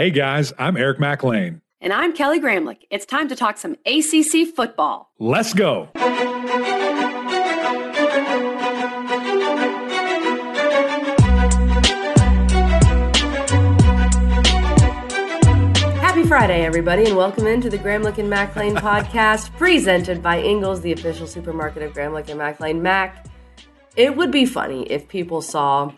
Hey 0.00 0.08
guys, 0.08 0.50
I'm 0.58 0.78
Eric 0.78 0.98
Mac 0.98 1.22
Lain. 1.22 1.60
And 1.78 1.92
I'm 1.92 2.14
Kelly 2.14 2.40
Gramlich. 2.40 2.86
It's 2.88 3.04
time 3.04 3.28
to 3.28 3.36
talk 3.36 3.58
some 3.58 3.76
ACC 3.84 4.48
football. 4.56 5.10
Let's 5.18 5.52
go. 5.52 5.90
Happy 15.98 16.22
Friday, 16.24 16.64
everybody, 16.64 17.04
and 17.04 17.14
welcome 17.14 17.46
into 17.46 17.68
the 17.68 17.76
Gramlich 17.76 18.16
and 18.16 18.30
Mac 18.30 18.56
Lain 18.56 18.74
podcast, 18.76 19.54
presented 19.58 20.22
by 20.22 20.40
Ingles, 20.40 20.80
the 20.80 20.92
official 20.92 21.26
supermarket 21.26 21.82
of 21.82 21.92
Gramlich 21.92 22.30
and 22.30 22.38
Mac 22.38 22.58
Lain. 22.58 22.80
Mac, 22.80 23.26
it 23.96 24.16
would 24.16 24.30
be 24.30 24.46
funny 24.46 24.84
if 24.84 25.08
people 25.08 25.42
saw 25.42 25.92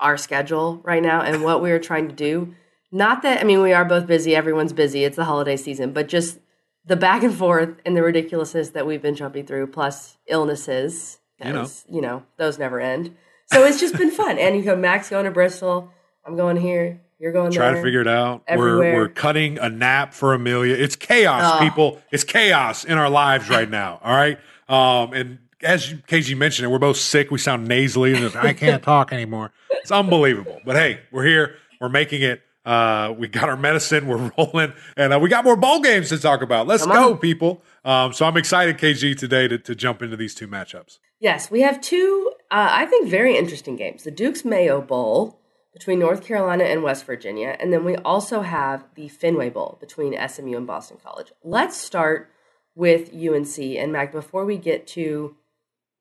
our 0.00 0.16
schedule 0.16 0.80
right 0.82 1.00
now 1.00 1.22
and 1.22 1.44
what 1.44 1.62
we 1.62 1.70
are 1.70 1.78
trying 1.78 2.08
to 2.08 2.12
do. 2.12 2.52
Not 2.92 3.22
that, 3.22 3.40
I 3.40 3.44
mean, 3.44 3.60
we 3.62 3.72
are 3.72 3.84
both 3.84 4.06
busy, 4.06 4.34
everyone's 4.36 4.72
busy, 4.72 5.04
it's 5.04 5.16
the 5.16 5.24
holiday 5.24 5.56
season, 5.56 5.92
but 5.92 6.08
just 6.08 6.38
the 6.84 6.96
back 6.96 7.22
and 7.22 7.34
forth 7.34 7.76
and 7.84 7.96
the 7.96 8.02
ridiculousness 8.02 8.70
that 8.70 8.86
we've 8.86 9.02
been 9.02 9.16
jumping 9.16 9.44
through, 9.46 9.66
plus 9.68 10.16
illnesses. 10.28 11.18
You 11.44 11.52
know. 11.52 11.66
you 11.90 12.00
know, 12.00 12.22
those 12.38 12.58
never 12.58 12.80
end. 12.80 13.14
So 13.52 13.64
it's 13.64 13.78
just 13.78 13.96
been 13.98 14.10
fun. 14.10 14.38
And 14.40 14.56
you 14.56 14.62
go, 14.62 14.74
Max 14.74 15.10
going 15.10 15.26
to 15.26 15.30
Bristol, 15.30 15.90
I'm 16.24 16.34
going 16.36 16.56
here, 16.56 17.02
you're 17.18 17.32
going 17.32 17.52
Try 17.52 17.66
there. 17.66 17.76
to 17.76 17.82
figure 17.82 18.00
it 18.00 18.08
out. 18.08 18.42
We're, 18.48 18.78
we're 18.94 19.08
cutting 19.08 19.58
a 19.58 19.68
nap 19.68 20.14
for 20.14 20.32
Amelia. 20.32 20.74
It's 20.74 20.96
chaos, 20.96 21.42
Oh. 21.60 21.64
people. 21.64 22.00
It's 22.10 22.24
chaos 22.24 22.84
in 22.84 22.96
our 22.98 23.10
lives 23.10 23.50
right 23.50 23.68
now. 23.68 24.00
All 24.02 24.14
right. 24.14 24.38
Um, 24.68 25.12
and 25.12 25.38
as 25.62 25.92
KG 26.08 26.36
mentioned 26.36 26.66
it, 26.66 26.68
we're 26.70 26.78
both 26.78 26.96
sick. 26.98 27.30
We 27.30 27.38
sound 27.38 27.66
nasally 27.68 28.14
and 28.14 28.34
I 28.36 28.52
can't 28.52 28.82
talk 28.82 29.12
anymore. 29.12 29.52
It's 29.70 29.90
unbelievable. 29.90 30.60
But 30.64 30.76
hey, 30.76 31.00
we're 31.10 31.24
here. 31.24 31.56
We're 31.80 31.88
making 31.88 32.22
it. 32.22 32.42
Uh, 32.66 33.14
we 33.16 33.28
got 33.28 33.48
our 33.48 33.56
medicine. 33.56 34.08
We're 34.08 34.32
rolling, 34.38 34.72
and 34.96 35.14
uh, 35.14 35.20
we 35.20 35.28
got 35.28 35.44
more 35.44 35.56
bowl 35.56 35.80
games 35.80 36.08
to 36.08 36.18
talk 36.18 36.42
about. 36.42 36.66
Let's 36.66 36.84
Come 36.84 36.92
go, 36.92 37.12
on. 37.12 37.18
people. 37.18 37.62
Um, 37.84 38.12
so 38.12 38.26
I'm 38.26 38.36
excited, 38.36 38.76
KG, 38.76 39.16
today 39.16 39.46
to, 39.46 39.56
to 39.58 39.74
jump 39.76 40.02
into 40.02 40.16
these 40.16 40.34
two 40.34 40.48
matchups. 40.48 40.98
Yes, 41.20 41.50
we 41.50 41.62
have 41.62 41.80
two, 41.80 42.32
uh, 42.50 42.68
I 42.72 42.86
think, 42.86 43.08
very 43.08 43.36
interesting 43.36 43.76
games. 43.76 44.02
The 44.02 44.10
Duke's 44.10 44.44
Mayo 44.44 44.82
Bowl 44.82 45.40
between 45.72 46.00
North 46.00 46.24
Carolina 46.24 46.64
and 46.64 46.82
West 46.82 47.04
Virginia, 47.04 47.56
and 47.60 47.72
then 47.72 47.84
we 47.84 47.96
also 47.96 48.42
have 48.42 48.84
the 48.96 49.08
Fenway 49.08 49.50
Bowl 49.50 49.78
between 49.80 50.16
SMU 50.28 50.56
and 50.56 50.66
Boston 50.66 50.98
College. 51.02 51.32
Let's 51.44 51.76
start 51.76 52.30
with 52.74 53.14
UNC. 53.14 53.58
And 53.58 53.92
Mac, 53.92 54.10
before 54.10 54.44
we 54.44 54.58
get 54.58 54.86
to 54.88 55.36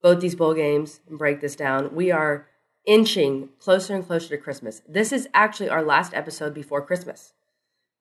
both 0.01 0.19
these 0.19 0.35
bowl 0.35 0.53
games 0.53 0.99
and 1.07 1.17
break 1.19 1.41
this 1.41 1.55
down, 1.55 1.93
we 1.93 2.11
are 2.11 2.47
inching 2.85 3.49
closer 3.59 3.95
and 3.95 4.05
closer 4.05 4.29
to 4.29 4.37
Christmas. 4.37 4.81
This 4.87 5.11
is 5.11 5.27
actually 5.33 5.69
our 5.69 5.83
last 5.83 6.13
episode 6.13 6.53
before 6.53 6.85
Christmas. 6.85 7.33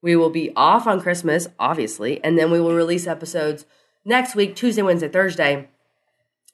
We 0.03 0.17
will 0.17 0.31
be 0.31 0.53
off 0.55 0.87
on 0.87 1.01
Christmas, 1.01 1.49
obviously, 1.59 2.23
and 2.23 2.39
then 2.39 2.51
we 2.51 2.61
will 2.61 2.75
release 2.75 3.07
episodes 3.07 3.65
next 4.05 4.35
week, 4.35 4.55
Tuesday, 4.55 4.83
Wednesday, 4.83 5.09
Thursday. 5.09 5.69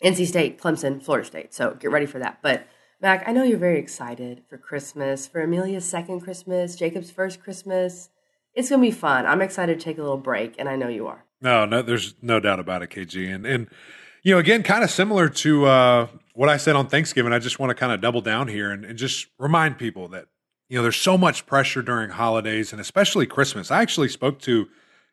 NC 0.03 0.27
State, 0.27 0.61
Clemson, 0.61 1.03
Florida 1.03 1.27
State. 1.27 1.55
So 1.55 1.75
get 1.75 1.91
ready 1.91 2.06
for 2.06 2.19
that. 2.19 2.39
But 2.42 2.67
Mac, 3.01 3.27
I 3.27 3.33
know 3.33 3.42
you're 3.42 3.58
very 3.58 3.78
excited 3.78 4.42
for 4.48 4.58
Christmas, 4.58 5.27
for 5.27 5.42
Amelia's 5.42 5.84
second 5.84 6.20
Christmas, 6.20 6.77
Jacob's 6.77 7.11
first 7.11 7.42
Christmas. 7.42 8.08
It's 8.55 8.69
gonna 8.69 8.83
be 8.83 8.91
fun. 8.91 9.27
I'm 9.27 9.42
excited 9.42 9.78
to 9.78 9.84
take 9.84 9.98
a 9.98 10.03
little 10.03 10.17
break, 10.17 10.55
and 10.58 10.69
I 10.69 10.77
know 10.77 10.89
you 10.89 11.06
are. 11.06 11.25
No, 11.41 11.64
no, 11.64 11.83
there's 11.83 12.14
no 12.20 12.41
doubt 12.41 12.61
about 12.61 12.83
it, 12.83 12.91
KG. 12.91 13.33
And 13.33 13.47
and 13.47 13.69
you 14.23 14.34
know, 14.34 14.39
again, 14.39 14.62
kind 14.62 14.83
of 14.83 14.91
similar 14.91 15.28
to 15.28 15.67
uh, 15.67 16.06
what 16.34 16.48
I 16.48 16.56
said 16.56 16.77
on 16.77 16.86
Thanksgiving. 16.86 17.33
I 17.33 17.39
just 17.39 17.59
want 17.59 17.70
to 17.70 17.75
kind 17.75 17.92
of 17.92 18.00
double 18.00 18.20
down 18.20 18.48
here 18.48 18.70
and, 18.70 18.84
and 18.84 18.98
just 18.98 19.27
remind 19.39 19.78
people 19.78 20.09
that 20.09 20.27
you 20.69 20.77
know 20.77 20.83
there's 20.83 20.97
so 20.97 21.19
much 21.19 21.47
pressure 21.47 21.83
during 21.83 22.11
holidays 22.11 22.73
and 22.73 22.81
especially 22.81 23.27
Christmas. 23.27 23.70
I 23.70 23.83
actually 23.83 24.09
spoke 24.09 24.39
to 24.41 24.69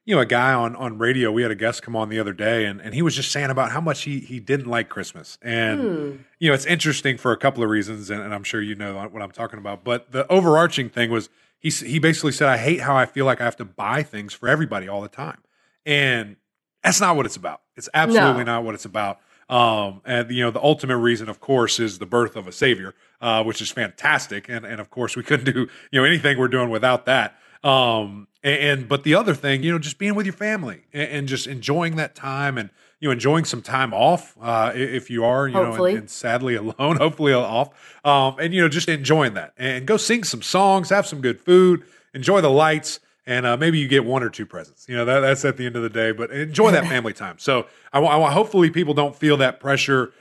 you 0.06 0.16
know 0.16 0.22
a 0.22 0.26
guy 0.26 0.54
on 0.54 0.76
on 0.76 0.98
radio. 0.98 1.32
We 1.32 1.42
had 1.42 1.52
a 1.52 1.56
guest 1.56 1.84
come 1.84 1.96
on 1.96 2.10
the 2.10 2.20
other 2.20 2.34
day, 2.34 2.66
and 2.66 2.82
and 2.82 2.94
he 2.94 3.02
was 3.02 3.16
just 3.16 3.32
saying 3.32 3.50
about 3.50 3.72
how 3.72 3.82
much 3.82 4.04
he 4.04 4.20
he 4.20 4.40
didn't 4.40 4.68
like 4.68 4.90
Christmas. 4.90 5.38
And 5.42 5.82
hmm. 5.82 6.16
you 6.40 6.50
know, 6.50 6.54
it's 6.54 6.66
interesting 6.66 7.18
for 7.18 7.32
a 7.32 7.38
couple 7.38 7.64
of 7.64 7.70
reasons, 7.70 8.10
and, 8.10 8.22
and 8.22 8.34
I'm 8.34 8.44
sure 8.44 8.62
you 8.62 8.76
know 8.76 8.96
what 9.12 9.22
I'm 9.22 9.32
talking 9.32 9.60
about. 9.60 9.84
But 9.84 10.12
the 10.12 10.26
overarching 10.32 10.90
thing 10.90 11.12
was 11.12 11.30
he 11.60 11.70
he 11.70 12.00
basically 12.00 12.32
said, 12.32 12.48
"I 12.48 12.58
hate 12.58 12.82
how 12.82 12.96
I 12.96 13.06
feel 13.06 13.26
like 13.26 13.42
I 13.42 13.44
have 13.44 13.58
to 13.58 13.66
buy 13.66 14.02
things 14.04 14.34
for 14.34 14.48
everybody 14.48 14.88
all 14.88 15.02
the 15.02 15.10
time." 15.10 15.40
And 15.86 16.38
that's 16.84 17.02
not 17.02 17.16
what 17.16 17.26
it's 17.26 17.36
about. 17.36 17.62
It's 17.76 17.90
absolutely 17.94 18.44
No. 18.44 18.56
not 18.56 18.64
what 18.64 18.76
it's 18.76 18.86
about. 18.86 19.20
Um, 19.50 20.02
and 20.06 20.30
you 20.30 20.44
know, 20.44 20.52
the 20.52 20.62
ultimate 20.62 20.98
reason, 20.98 21.30
of 21.30 21.40
course, 21.40 21.80
is 21.80 22.00
the 22.00 22.06
birth 22.06 22.36
of 22.36 22.48
a 22.48 22.52
savior, 22.52 22.94
uh, 23.22 23.44
which 23.44 23.62
is 23.62 23.72
fantastic. 23.72 24.50
And 24.50 24.66
and 24.66 24.82
of 24.82 24.90
course, 24.90 25.16
we 25.16 25.24
couldn't 25.24 25.54
do 25.54 25.68
you 25.92 26.00
know 26.00 26.04
anything 26.04 26.38
we're 26.38 26.48
doing 26.48 26.70
without 26.70 27.06
that. 27.06 27.38
Um, 27.64 28.28
and, 28.44 28.60
and 28.60 28.90
but 28.90 29.04
the 29.04 29.16
other 29.16 29.34
thing, 29.34 29.64
you 29.64 29.72
know, 29.72 29.80
just 29.80 29.98
being 29.98 30.16
with 30.16 30.26
your 30.26 30.34
family 30.34 30.84
and, 30.94 31.10
and 31.10 31.28
just 31.28 31.48
enjoying 31.48 31.96
that 31.96 32.14
time 32.14 32.58
and 32.58 32.70
you 33.00 33.08
know 33.08 33.14
enjoying 33.14 33.46
some 33.46 33.62
time 33.62 33.94
off 33.94 34.36
uh, 34.42 34.72
if 34.76 35.10
you 35.10 35.24
are 35.24 35.48
you 35.48 35.54
Hopefully. 35.54 35.92
know 35.92 35.96
and, 35.96 36.04
and 36.04 36.10
sadly 36.10 36.56
alone, 36.80 36.98
hopefully 36.98 37.34
off. 37.34 37.70
Um, 38.04 38.36
and 38.40 38.54
you 38.54 38.62
know, 38.62 38.70
just 38.70 38.90
enjoying 38.90 39.34
that 39.36 39.54
and 39.58 39.86
go 39.86 39.98
sing 39.98 40.24
some 40.24 40.42
songs, 40.42 40.90
have 40.90 41.08
some 41.08 41.22
good 41.22 41.40
food, 41.40 41.84
enjoy 42.14 42.42
the 42.42 42.50
lights 42.50 43.00
and 43.28 43.46
uh, 43.46 43.58
maybe 43.58 43.78
you 43.78 43.90
get 43.90 44.06
one 44.06 44.24
or 44.24 44.30
two 44.30 44.46
presents. 44.46 44.88
You 44.88 44.96
know, 44.96 45.06
that, 45.06 45.20
that's 45.20 45.44
at 45.44 45.58
the 45.58 45.66
end 45.66 45.76
of 45.76 45.84
the 45.84 45.90
day, 45.90 46.14
but 46.14 46.32
enjoy 46.32 46.72
that 46.72 46.86
family 46.90 47.14
time. 47.14 47.38
So 47.38 47.68
I 47.94 48.00
I 48.00 48.16
want, 48.16 48.34
hopefully 48.34 48.72
people 48.72 48.96
don't 48.96 49.16
feel 49.16 49.38
that 49.38 49.60
pressure. 49.60 50.14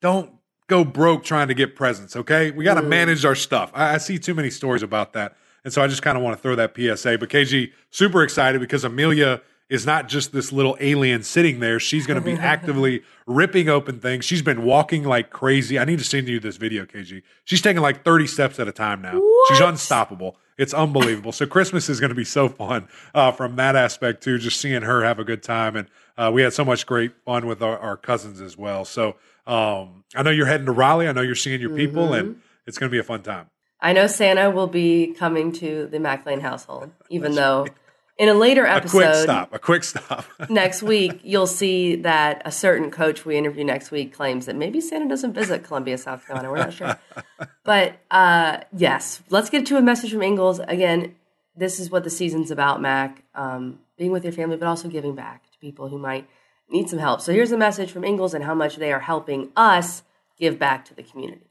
Don't 0.00 0.32
go 0.66 0.82
broke 0.82 1.22
trying 1.22 1.48
to 1.48 1.54
get 1.54 1.76
presents. 1.76 2.16
Okay, 2.16 2.50
we 2.50 2.64
got 2.64 2.74
to 2.74 2.82
manage 2.82 3.24
our 3.24 3.34
stuff. 3.34 3.70
I, 3.74 3.94
I 3.94 3.98
see 3.98 4.18
too 4.18 4.34
many 4.34 4.50
stories 4.50 4.82
about 4.82 5.12
that, 5.12 5.36
and 5.64 5.72
so 5.72 5.82
I 5.82 5.86
just 5.86 6.02
kind 6.02 6.16
of 6.16 6.24
want 6.24 6.36
to 6.36 6.42
throw 6.42 6.56
that 6.56 6.74
PSA. 6.74 7.18
But 7.18 7.28
KG, 7.28 7.72
super 7.90 8.22
excited 8.22 8.60
because 8.60 8.82
Amelia 8.82 9.42
is 9.68 9.84
not 9.84 10.08
just 10.08 10.32
this 10.32 10.52
little 10.52 10.76
alien 10.80 11.22
sitting 11.22 11.60
there. 11.60 11.78
She's 11.78 12.06
going 12.06 12.20
to 12.20 12.24
be 12.24 12.34
actively 12.40 13.02
ripping 13.26 13.68
open 13.68 14.00
things. 14.00 14.24
She's 14.24 14.42
been 14.42 14.62
walking 14.62 15.04
like 15.04 15.30
crazy. 15.30 15.78
I 15.78 15.84
need 15.84 15.98
to 15.98 16.04
send 16.04 16.28
you 16.28 16.40
this 16.40 16.56
video, 16.56 16.86
KG. 16.86 17.22
She's 17.44 17.60
taking 17.60 17.82
like 17.82 18.04
30 18.04 18.28
steps 18.28 18.58
at 18.60 18.68
a 18.68 18.72
time 18.72 19.02
now. 19.02 19.20
She's 19.48 19.60
unstoppable. 19.60 20.38
It's 20.58 20.72
unbelievable. 20.72 21.32
so 21.32 21.46
Christmas 21.46 21.88
is 21.88 22.00
going 22.00 22.08
to 22.08 22.14
be 22.16 22.24
so 22.24 22.48
fun 22.48 22.88
uh, 23.14 23.30
from 23.32 23.56
that 23.56 23.76
aspect 23.76 24.22
too. 24.22 24.38
Just 24.38 24.60
seeing 24.60 24.82
her 24.82 25.04
have 25.04 25.18
a 25.18 25.24
good 25.24 25.42
time, 25.42 25.76
and 25.76 25.88
uh, 26.16 26.30
we 26.32 26.42
had 26.42 26.52
so 26.52 26.64
much 26.64 26.86
great 26.86 27.12
fun 27.24 27.46
with 27.46 27.62
our, 27.62 27.78
our 27.78 27.96
cousins 27.96 28.40
as 28.40 28.56
well. 28.56 28.84
So 28.84 29.16
um, 29.46 30.04
I 30.14 30.22
know 30.22 30.30
you're 30.30 30.46
heading 30.46 30.66
to 30.66 30.72
Raleigh. 30.72 31.08
I 31.08 31.12
know 31.12 31.20
you're 31.20 31.34
seeing 31.34 31.60
your 31.60 31.76
people, 31.76 32.14
and 32.14 32.40
it's 32.66 32.78
going 32.78 32.88
to 32.88 32.92
be 32.92 32.98
a 32.98 33.04
fun 33.04 33.22
time. 33.22 33.50
I 33.80 33.92
know 33.92 34.06
Santa 34.06 34.50
will 34.50 34.66
be 34.66 35.14
coming 35.18 35.52
to 35.52 35.86
the 35.86 36.00
Mac 36.00 36.24
Lain 36.24 36.40
household, 36.40 36.90
even 37.10 37.34
though 37.34 37.66
in 38.18 38.28
a 38.28 38.34
later 38.34 38.64
episode, 38.66 38.98
A 38.98 39.02
quick 39.02 39.14
stop. 39.14 39.54
A 39.54 39.58
quick 39.58 39.84
stop. 39.84 40.24
next 40.50 40.82
week, 40.82 41.20
you'll 41.22 41.46
see 41.46 41.96
that 41.96 42.42
a 42.44 42.52
certain 42.52 42.90
coach 42.90 43.24
we 43.24 43.36
interview 43.36 43.64
next 43.64 43.90
week 43.90 44.14
claims 44.14 44.46
that 44.46 44.56
maybe 44.56 44.80
Santa 44.80 45.08
doesn't 45.08 45.34
visit 45.34 45.64
Columbia, 45.64 45.98
South 45.98 46.26
Carolina. 46.26 46.50
We're 46.50 46.58
not 46.58 46.72
sure. 46.72 46.98
but 47.64 47.98
uh, 48.10 48.60
yes, 48.74 49.22
let's 49.28 49.50
get 49.50 49.66
to 49.66 49.76
a 49.76 49.82
message 49.82 50.12
from 50.12 50.22
Ingles. 50.22 50.60
Again, 50.60 51.14
this 51.54 51.78
is 51.78 51.90
what 51.90 52.04
the 52.04 52.10
season's 52.10 52.50
about, 52.50 52.80
Mac. 52.80 53.22
Um, 53.34 53.80
being 53.98 54.12
with 54.12 54.24
your 54.24 54.32
family, 54.32 54.56
but 54.56 54.68
also 54.68 54.88
giving 54.88 55.14
back 55.14 55.50
to 55.50 55.58
people 55.58 55.88
who 55.88 55.98
might 55.98 56.28
need 56.68 56.88
some 56.88 56.98
help. 56.98 57.20
So 57.20 57.32
here's 57.32 57.52
a 57.52 57.56
message 57.56 57.90
from 57.90 58.04
Ingles 58.04 58.34
and 58.34 58.44
how 58.44 58.54
much 58.54 58.76
they 58.76 58.92
are 58.92 59.00
helping 59.00 59.50
us 59.56 60.02
give 60.38 60.58
back 60.58 60.84
to 60.86 60.94
the 60.94 61.02
community. 61.02 61.46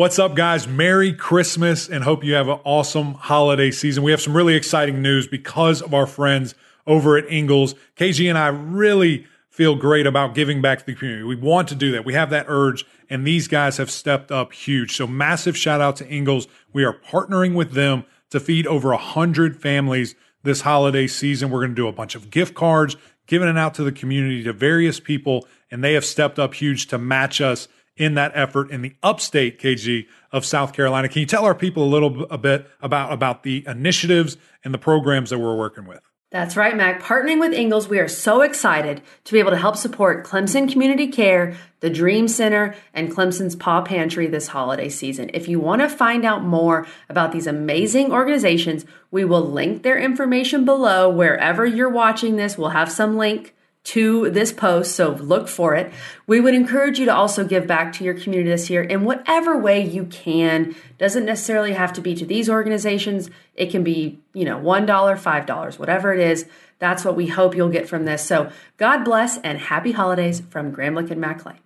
What's 0.00 0.18
up, 0.18 0.34
guys? 0.34 0.66
Merry 0.66 1.12
Christmas 1.12 1.86
and 1.86 2.02
hope 2.02 2.24
you 2.24 2.32
have 2.32 2.48
an 2.48 2.58
awesome 2.64 3.12
holiday 3.12 3.70
season. 3.70 4.02
We 4.02 4.12
have 4.12 4.22
some 4.22 4.34
really 4.34 4.54
exciting 4.54 5.02
news 5.02 5.26
because 5.26 5.82
of 5.82 5.92
our 5.92 6.06
friends 6.06 6.54
over 6.86 7.18
at 7.18 7.30
Ingles. 7.30 7.74
KG 7.96 8.26
and 8.30 8.38
I 8.38 8.46
really 8.46 9.26
feel 9.50 9.76
great 9.76 10.06
about 10.06 10.34
giving 10.34 10.62
back 10.62 10.78
to 10.78 10.86
the 10.86 10.94
community. 10.94 11.24
We 11.24 11.36
want 11.36 11.68
to 11.68 11.74
do 11.74 11.92
that. 11.92 12.06
We 12.06 12.14
have 12.14 12.30
that 12.30 12.46
urge, 12.48 12.86
and 13.10 13.26
these 13.26 13.46
guys 13.46 13.76
have 13.76 13.90
stepped 13.90 14.32
up 14.32 14.54
huge. 14.54 14.96
So, 14.96 15.06
massive 15.06 15.54
shout 15.54 15.82
out 15.82 15.96
to 15.96 16.08
Ingles. 16.08 16.48
We 16.72 16.82
are 16.82 16.94
partnering 16.94 17.54
with 17.54 17.72
them 17.72 18.04
to 18.30 18.40
feed 18.40 18.66
over 18.66 18.88
100 18.88 19.60
families 19.60 20.14
this 20.42 20.62
holiday 20.62 21.08
season. 21.08 21.50
We're 21.50 21.60
going 21.60 21.72
to 21.72 21.76
do 21.76 21.88
a 21.88 21.92
bunch 21.92 22.14
of 22.14 22.30
gift 22.30 22.54
cards, 22.54 22.96
giving 23.26 23.50
it 23.50 23.58
out 23.58 23.74
to 23.74 23.84
the 23.84 23.92
community 23.92 24.42
to 24.44 24.54
various 24.54 24.98
people, 24.98 25.46
and 25.70 25.84
they 25.84 25.92
have 25.92 26.06
stepped 26.06 26.38
up 26.38 26.54
huge 26.54 26.86
to 26.86 26.96
match 26.96 27.42
us 27.42 27.68
in 28.00 28.14
that 28.14 28.32
effort 28.34 28.70
in 28.70 28.80
the 28.80 28.94
upstate 29.02 29.60
KG 29.60 30.06
of 30.32 30.46
South 30.46 30.72
Carolina. 30.72 31.08
Can 31.08 31.20
you 31.20 31.26
tell 31.26 31.44
our 31.44 31.54
people 31.54 31.84
a 31.84 31.90
little 31.90 32.24
a 32.24 32.38
bit 32.38 32.66
about 32.80 33.12
about 33.12 33.42
the 33.42 33.62
initiatives 33.66 34.38
and 34.64 34.72
the 34.72 34.78
programs 34.78 35.28
that 35.30 35.38
we're 35.38 35.56
working 35.56 35.86
with? 35.86 36.00
That's 36.30 36.56
right, 36.56 36.76
Mac. 36.76 37.02
Partnering 37.02 37.40
with 37.40 37.52
Ingles, 37.52 37.88
we 37.88 37.98
are 37.98 38.06
so 38.08 38.40
excited 38.40 39.02
to 39.24 39.32
be 39.32 39.40
able 39.40 39.50
to 39.50 39.56
help 39.56 39.76
support 39.76 40.24
Clemson 40.24 40.70
Community 40.70 41.08
Care, 41.08 41.56
the 41.80 41.90
Dream 41.90 42.28
Center, 42.28 42.76
and 42.94 43.10
Clemson's 43.10 43.56
Paw 43.56 43.82
Pantry 43.82 44.28
this 44.28 44.46
holiday 44.46 44.88
season. 44.88 45.32
If 45.34 45.48
you 45.48 45.58
want 45.58 45.82
to 45.82 45.88
find 45.88 46.24
out 46.24 46.44
more 46.44 46.86
about 47.08 47.32
these 47.32 47.48
amazing 47.48 48.12
organizations, 48.12 48.86
we 49.10 49.24
will 49.24 49.42
link 49.42 49.82
their 49.82 49.98
information 49.98 50.64
below 50.64 51.10
wherever 51.10 51.66
you're 51.66 51.90
watching 51.90 52.36
this. 52.36 52.56
We'll 52.56 52.70
have 52.70 52.92
some 52.92 53.16
link 53.16 53.52
to 53.82 54.30
this 54.30 54.52
post, 54.52 54.94
so 54.94 55.10
look 55.10 55.48
for 55.48 55.74
it. 55.74 55.92
We 56.26 56.40
would 56.40 56.54
encourage 56.54 56.98
you 56.98 57.06
to 57.06 57.14
also 57.14 57.44
give 57.44 57.66
back 57.66 57.92
to 57.94 58.04
your 58.04 58.14
community 58.14 58.50
this 58.50 58.68
year 58.68 58.82
in 58.82 59.04
whatever 59.04 59.58
way 59.58 59.84
you 59.84 60.04
can. 60.04 60.74
Doesn't 60.98 61.24
necessarily 61.24 61.72
have 61.72 61.92
to 61.94 62.00
be 62.00 62.14
to 62.14 62.26
these 62.26 62.50
organizations. 62.50 63.30
It 63.54 63.70
can 63.70 63.82
be, 63.82 64.20
you 64.34 64.44
know, 64.44 64.58
$1, 64.58 64.86
$5, 64.86 65.78
whatever 65.78 66.12
it 66.12 66.20
is. 66.20 66.46
That's 66.78 67.04
what 67.04 67.16
we 67.16 67.26
hope 67.26 67.54
you'll 67.54 67.68
get 67.68 67.88
from 67.88 68.04
this. 68.04 68.24
So 68.24 68.50
God 68.76 69.04
bless 69.04 69.38
and 69.38 69.58
happy 69.58 69.92
holidays 69.92 70.40
from 70.40 70.74
Gramlich 70.74 71.10
and 71.10 71.20
Mac 71.20 71.44
Lain 71.44 71.58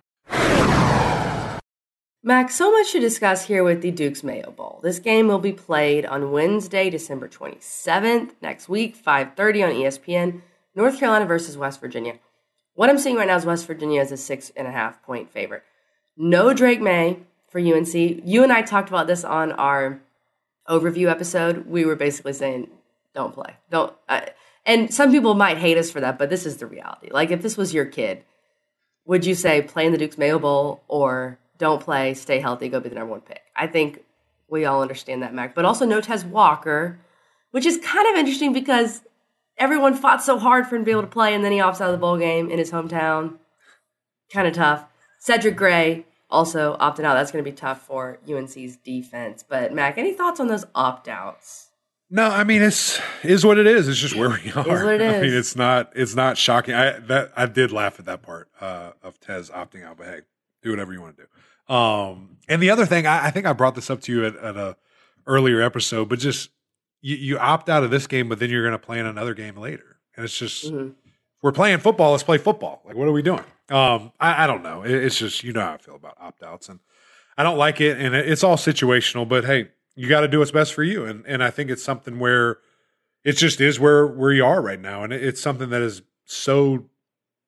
Mac, 2.27 2.49
so 2.49 2.71
much 2.71 2.91
to 2.93 2.99
discuss 2.99 3.45
here 3.45 3.63
with 3.63 3.83
the 3.83 3.91
Duke's 3.91 4.23
Mayo 4.23 4.49
Bowl. 4.49 4.79
This 4.81 4.97
game 4.97 5.27
will 5.27 5.37
be 5.37 5.51
played 5.53 6.07
on 6.07 6.31
Wednesday, 6.31 6.89
December 6.89 7.27
27th, 7.27 8.31
next 8.41 8.67
week, 8.67 8.97
5.30 8.97 9.67
on 9.67 9.73
ESPN. 9.73 10.41
North 10.75 10.99
Carolina 10.99 11.25
versus 11.25 11.57
West 11.57 11.79
Virginia. 11.79 12.19
What 12.73 12.89
I'm 12.89 12.97
seeing 12.97 13.15
right 13.15 13.27
now 13.27 13.37
is 13.37 13.45
West 13.45 13.65
Virginia 13.65 14.01
is 14.01 14.11
a 14.11 14.17
six 14.17 14.51
and 14.55 14.67
a 14.67 14.71
half 14.71 15.01
point 15.03 15.31
favorite. 15.31 15.63
No 16.17 16.53
Drake 16.53 16.81
Maye 16.81 17.19
for 17.47 17.59
UNC. 17.59 17.93
You 17.93 18.43
and 18.43 18.51
I 18.51 18.61
talked 18.61 18.89
about 18.89 19.07
this 19.07 19.23
on 19.23 19.53
our 19.53 20.01
overview 20.69 21.09
episode. 21.09 21.67
We 21.67 21.85
were 21.85 21.95
basically 21.95 22.33
saying, 22.33 22.69
don't 23.13 23.33
play. 23.33 23.55
Don't. 23.69 23.93
Uh, 24.09 24.21
and 24.65 24.93
some 24.93 25.11
people 25.11 25.35
might 25.35 25.57
hate 25.57 25.77
us 25.77 25.89
for 25.89 26.01
that, 26.01 26.17
but 26.17 26.29
this 26.29 26.45
is 26.45 26.57
the 26.57 26.65
reality. 26.65 27.09
Like, 27.11 27.31
if 27.31 27.41
this 27.41 27.55
was 27.55 27.73
your 27.73 27.85
kid, 27.85 28.23
would 29.05 29.25
you 29.25 29.35
say 29.35 29.61
play 29.61 29.85
in 29.85 29.91
the 29.91 29.97
Duke's 29.97 30.17
Mayo 30.17 30.39
Bowl 30.39 30.83
or 30.87 31.39
don't 31.57 31.81
play, 31.81 32.13
stay 32.13 32.39
healthy, 32.39 32.67
go 32.67 32.79
be 32.79 32.89
the 32.89 32.95
number 32.95 33.11
one 33.11 33.21
pick? 33.21 33.41
I 33.55 33.67
think 33.67 34.03
we 34.49 34.65
all 34.65 34.81
understand 34.81 35.21
that, 35.21 35.33
Mac. 35.33 35.55
But 35.55 35.65
also 35.65 35.85
no 35.85 36.01
Tez 36.01 36.25
Walker, 36.25 36.99
which 37.51 37.65
is 37.65 37.77
kind 37.77 38.07
of 38.09 38.15
interesting 38.15 38.51
because 38.51 39.01
everyone 39.57 39.95
fought 39.95 40.23
so 40.23 40.37
hard 40.37 40.67
for 40.67 40.75
him 40.75 40.81
to 40.81 40.85
be 40.85 40.91
able 40.91 41.01
to 41.01 41.07
play, 41.07 41.33
and 41.33 41.43
then 41.43 41.51
he 41.51 41.59
opts 41.59 41.81
out 41.81 41.89
of 41.89 41.91
the 41.91 41.97
bowl 41.97 42.17
game 42.17 42.49
in 42.49 42.59
his 42.59 42.71
hometown. 42.71 43.37
Kind 44.31 44.47
of 44.47 44.53
tough. 44.53 44.85
Cedric 45.19 45.55
Gray 45.55 46.05
also 46.29 46.75
opted 46.79 47.05
out. 47.05 47.15
That's 47.15 47.31
going 47.31 47.43
to 47.43 47.49
be 47.49 47.55
tough 47.55 47.81
for 47.85 48.19
UNC's 48.29 48.77
defense. 48.77 49.43
But 49.47 49.73
Mac, 49.73 49.97
any 49.97 50.13
thoughts 50.13 50.39
on 50.39 50.47
those 50.47 50.65
opt 50.73 51.07
outs? 51.07 51.69
No, 52.09 52.27
I 52.27 52.43
mean 52.43 52.61
it's 52.61 52.99
is 53.23 53.45
what 53.45 53.57
it 53.57 53.65
is. 53.65 53.87
It's 53.87 53.97
just 53.97 54.15
where 54.15 54.29
we 54.29 54.51
are. 54.51 54.61
Is 54.61 54.83
what 54.83 54.93
it 54.93 55.01
is. 55.01 55.13
I 55.13 55.21
mean 55.21 55.33
it's 55.33 55.55
not 55.55 55.91
it's 55.95 56.15
not 56.15 56.37
shocking. 56.37 56.75
I 56.75 56.99
that 56.99 57.33
I 57.35 57.47
did 57.47 57.71
laugh 57.71 57.99
at 57.99 58.05
that 58.05 58.21
part 58.21 58.47
uh, 58.61 58.91
of 59.01 59.19
Tez 59.19 59.49
opting 59.49 59.83
out, 59.83 59.97
but 59.97 60.05
hey, 60.05 60.21
do 60.61 60.69
whatever 60.69 60.93
you 60.93 61.01
want 61.01 61.17
to 61.17 61.23
do. 61.23 61.73
Um, 61.73 62.37
and 62.47 62.61
the 62.61 62.69
other 62.69 62.85
thing, 62.85 63.07
I, 63.07 63.27
I 63.27 63.31
think 63.31 63.47
I 63.47 63.53
brought 63.53 63.73
this 63.73 63.89
up 63.89 64.01
to 64.01 64.11
you 64.11 64.25
at, 64.25 64.35
at 64.35 64.55
a 64.55 64.77
earlier 65.25 65.61
episode, 65.61 66.07
but 66.09 66.19
just 66.19 66.51
you, 67.05 67.17
you 67.17 67.37
opt 67.37 67.69
out 67.69 67.83
of 67.83 67.91
this 67.91 68.07
game, 68.07 68.29
but 68.29 68.39
then 68.39 68.49
you're 68.49 68.63
going 68.63 68.71
to 68.71 68.83
play 68.83 68.97
in 68.97 69.05
another 69.05 69.35
game 69.35 69.55
later. 69.55 69.97
And 70.15 70.25
it's 70.25 70.35
just, 70.35 70.65
mm-hmm. 70.65 70.89
we're 71.43 71.51
playing 71.51 71.77
football. 71.77 72.13
Let's 72.13 72.23
play 72.23 72.39
football. 72.39 72.81
Like, 72.83 72.95
what 72.95 73.07
are 73.07 73.11
we 73.11 73.21
doing? 73.21 73.43
Um, 73.69 74.11
I, 74.19 74.45
I 74.45 74.47
don't 74.47 74.63
know. 74.63 74.81
It, 74.81 74.89
it's 74.89 75.19
just, 75.19 75.43
you 75.43 75.53
know 75.53 75.61
how 75.61 75.73
I 75.73 75.77
feel 75.77 75.95
about 75.95 76.17
opt 76.19 76.41
outs. 76.41 76.67
And 76.67 76.79
I 77.37 77.43
don't 77.43 77.59
like 77.59 77.79
it. 77.79 77.99
And 77.99 78.15
it, 78.15 78.27
it's 78.27 78.43
all 78.43 78.57
situational, 78.57 79.29
but 79.29 79.45
hey, 79.45 79.69
you 79.95 80.09
got 80.09 80.21
to 80.21 80.27
do 80.27 80.39
what's 80.39 80.49
best 80.49 80.73
for 80.73 80.81
you. 80.81 81.05
And, 81.05 81.23
and 81.27 81.43
I 81.43 81.51
think 81.51 81.69
it's 81.69 81.83
something 81.83 82.17
where 82.17 82.57
it 83.23 83.33
just 83.33 83.61
is 83.61 83.79
where, 83.79 84.07
where 84.07 84.31
you 84.31 84.43
are 84.43 84.59
right 84.59 84.81
now. 84.81 85.03
And 85.03 85.13
it, 85.13 85.23
it's 85.23 85.39
something 85.39 85.69
that 85.69 85.83
is 85.83 86.01
so, 86.25 86.89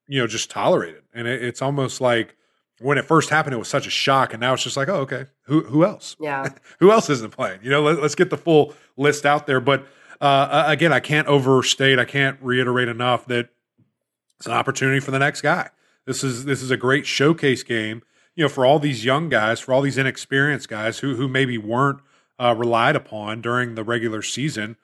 you 0.08 0.22
know, 0.22 0.28
just 0.28 0.52
tolerated. 0.52 1.02
And 1.16 1.28
it's 1.28 1.64
almost 1.64 2.00
like, 2.00 2.37
when 2.80 2.98
it 2.98 3.06
first 3.06 3.30
happened, 3.30 3.54
it 3.54 3.58
was 3.58 3.68
such 3.68 3.88
a 3.88 3.92
shock, 3.92 4.34
and 4.34 4.42
now 4.42 4.54
it's 4.54 4.64
just 4.64 4.78
like, 4.78 4.88
oh, 4.88 4.98
okay, 5.02 5.26
who 5.44 5.62
who 5.64 5.84
else? 5.84 6.16
Yeah, 6.20 6.48
who 6.80 6.92
else 6.92 7.10
isn't 7.10 7.32
playing? 7.32 7.60
You 7.64 7.70
know, 7.70 7.82
let, 7.82 8.00
us 8.00 8.16
get 8.16 8.30
the 8.30 8.38
full 8.38 8.74
list 8.96 9.26
out 9.26 9.48
there. 9.48 9.60
But 9.60 9.88
uh, 10.22 10.66
again, 10.68 10.94
I 10.94 11.00
can't 11.00 11.28
overstate, 11.28 12.00
I 12.00 12.06
can't 12.06 12.38
reiterate 12.42 12.88
enough 12.88 13.26
that 13.28 13.50
it's 14.38 14.46
an 14.46 14.54
opportunity 14.54 15.00
for 15.00 15.12
the 15.12 15.20
next 15.20 15.42
guy. 15.42 15.70
This 16.06 16.24
is 16.24 16.46
this 16.46 16.62
is 16.62 16.72
a 16.72 16.78
great 16.78 17.06
showcase 17.06 17.64
game, 17.64 18.04
you 18.36 18.44
know, 18.44 18.50
for 18.50 18.66
all 18.66 18.80
these 18.80 19.04
young 19.04 19.30
guys, 19.30 19.60
for 19.60 19.74
all 19.74 19.82
these 19.82 19.98
inexperienced 19.98 20.70
guys 20.70 21.00
who 21.00 21.16
who 21.16 21.28
maybe 21.28 21.58
weren't 21.58 22.00
uh, 22.40 22.54
relied 22.56 22.96
upon 22.96 23.42
during 23.42 23.76
the 23.76 23.84
regular 23.84 24.22
season. 24.22 24.78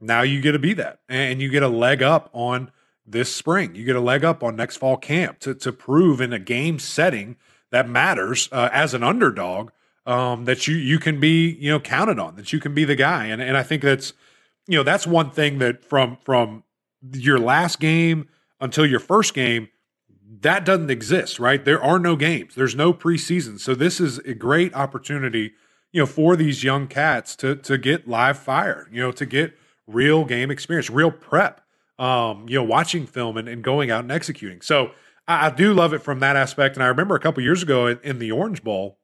Now 0.00 0.22
you 0.22 0.40
get 0.42 0.52
to 0.52 0.58
be 0.58 0.74
that, 0.74 1.00
and 1.08 1.40
you 1.40 1.48
get 1.48 1.62
a 1.62 1.68
leg 1.68 2.02
up 2.02 2.28
on 2.32 2.70
this 3.06 3.34
spring. 3.34 3.74
You 3.74 3.84
get 3.84 3.96
a 3.96 4.00
leg 4.00 4.24
up 4.24 4.42
on 4.42 4.56
next 4.56 4.76
fall 4.76 4.96
camp 4.96 5.38
to, 5.40 5.54
to 5.54 5.72
prove 5.72 6.20
in 6.20 6.32
a 6.32 6.38
game 6.38 6.78
setting 6.78 7.36
that 7.70 7.88
matters 7.88 8.48
uh, 8.52 8.68
as 8.72 8.94
an 8.94 9.02
underdog 9.02 9.70
um, 10.06 10.44
that 10.44 10.66
you 10.68 10.76
you 10.76 10.98
can 10.98 11.18
be 11.20 11.50
you 11.60 11.70
know 11.70 11.80
counted 11.80 12.18
on 12.18 12.36
that 12.36 12.52
you 12.52 12.60
can 12.60 12.74
be 12.74 12.84
the 12.84 12.96
guy. 12.96 13.26
And 13.26 13.42
and 13.42 13.56
I 13.56 13.62
think 13.62 13.82
that's 13.82 14.12
you 14.66 14.76
know 14.76 14.82
that's 14.82 15.06
one 15.06 15.30
thing 15.30 15.58
that 15.58 15.84
from 15.84 16.16
from 16.24 16.64
your 17.12 17.38
last 17.38 17.80
game 17.80 18.28
until 18.60 18.86
your 18.86 19.00
first 19.00 19.34
game 19.34 19.68
that 20.40 20.64
doesn't 20.64 20.90
exist 20.90 21.38
right? 21.38 21.64
There 21.64 21.82
are 21.82 21.98
no 21.98 22.16
games. 22.16 22.54
There's 22.54 22.74
no 22.74 22.92
preseason. 22.92 23.58
So 23.60 23.74
this 23.74 24.00
is 24.00 24.18
a 24.18 24.34
great 24.34 24.74
opportunity 24.74 25.52
you 25.92 26.02
know 26.02 26.06
for 26.06 26.36
these 26.36 26.62
young 26.62 26.86
cats 26.86 27.34
to 27.36 27.56
to 27.56 27.78
get 27.78 28.06
live 28.06 28.38
fire 28.38 28.86
you 28.92 29.00
know 29.00 29.12
to 29.12 29.24
get 29.24 29.56
real 29.86 30.24
game 30.24 30.50
experience 30.50 30.90
real 30.90 31.10
prep 31.10 31.62
um, 31.98 32.46
you 32.48 32.56
know, 32.56 32.64
watching 32.64 33.06
film 33.06 33.36
and, 33.36 33.48
and 33.48 33.62
going 33.62 33.90
out 33.90 34.00
and 34.02 34.12
executing. 34.12 34.60
So 34.60 34.90
I, 35.26 35.46
I, 35.46 35.50
do 35.50 35.72
love 35.72 35.92
it 35.94 36.00
from 36.02 36.20
that 36.20 36.36
aspect. 36.36 36.76
And 36.76 36.82
I 36.82 36.88
remember 36.88 37.14
a 37.14 37.20
couple 37.20 37.42
years 37.42 37.62
ago 37.62 37.86
in, 37.86 37.98
in, 38.02 38.18
the 38.18 38.32
Orange 38.32 38.62
Bowl 38.62 38.98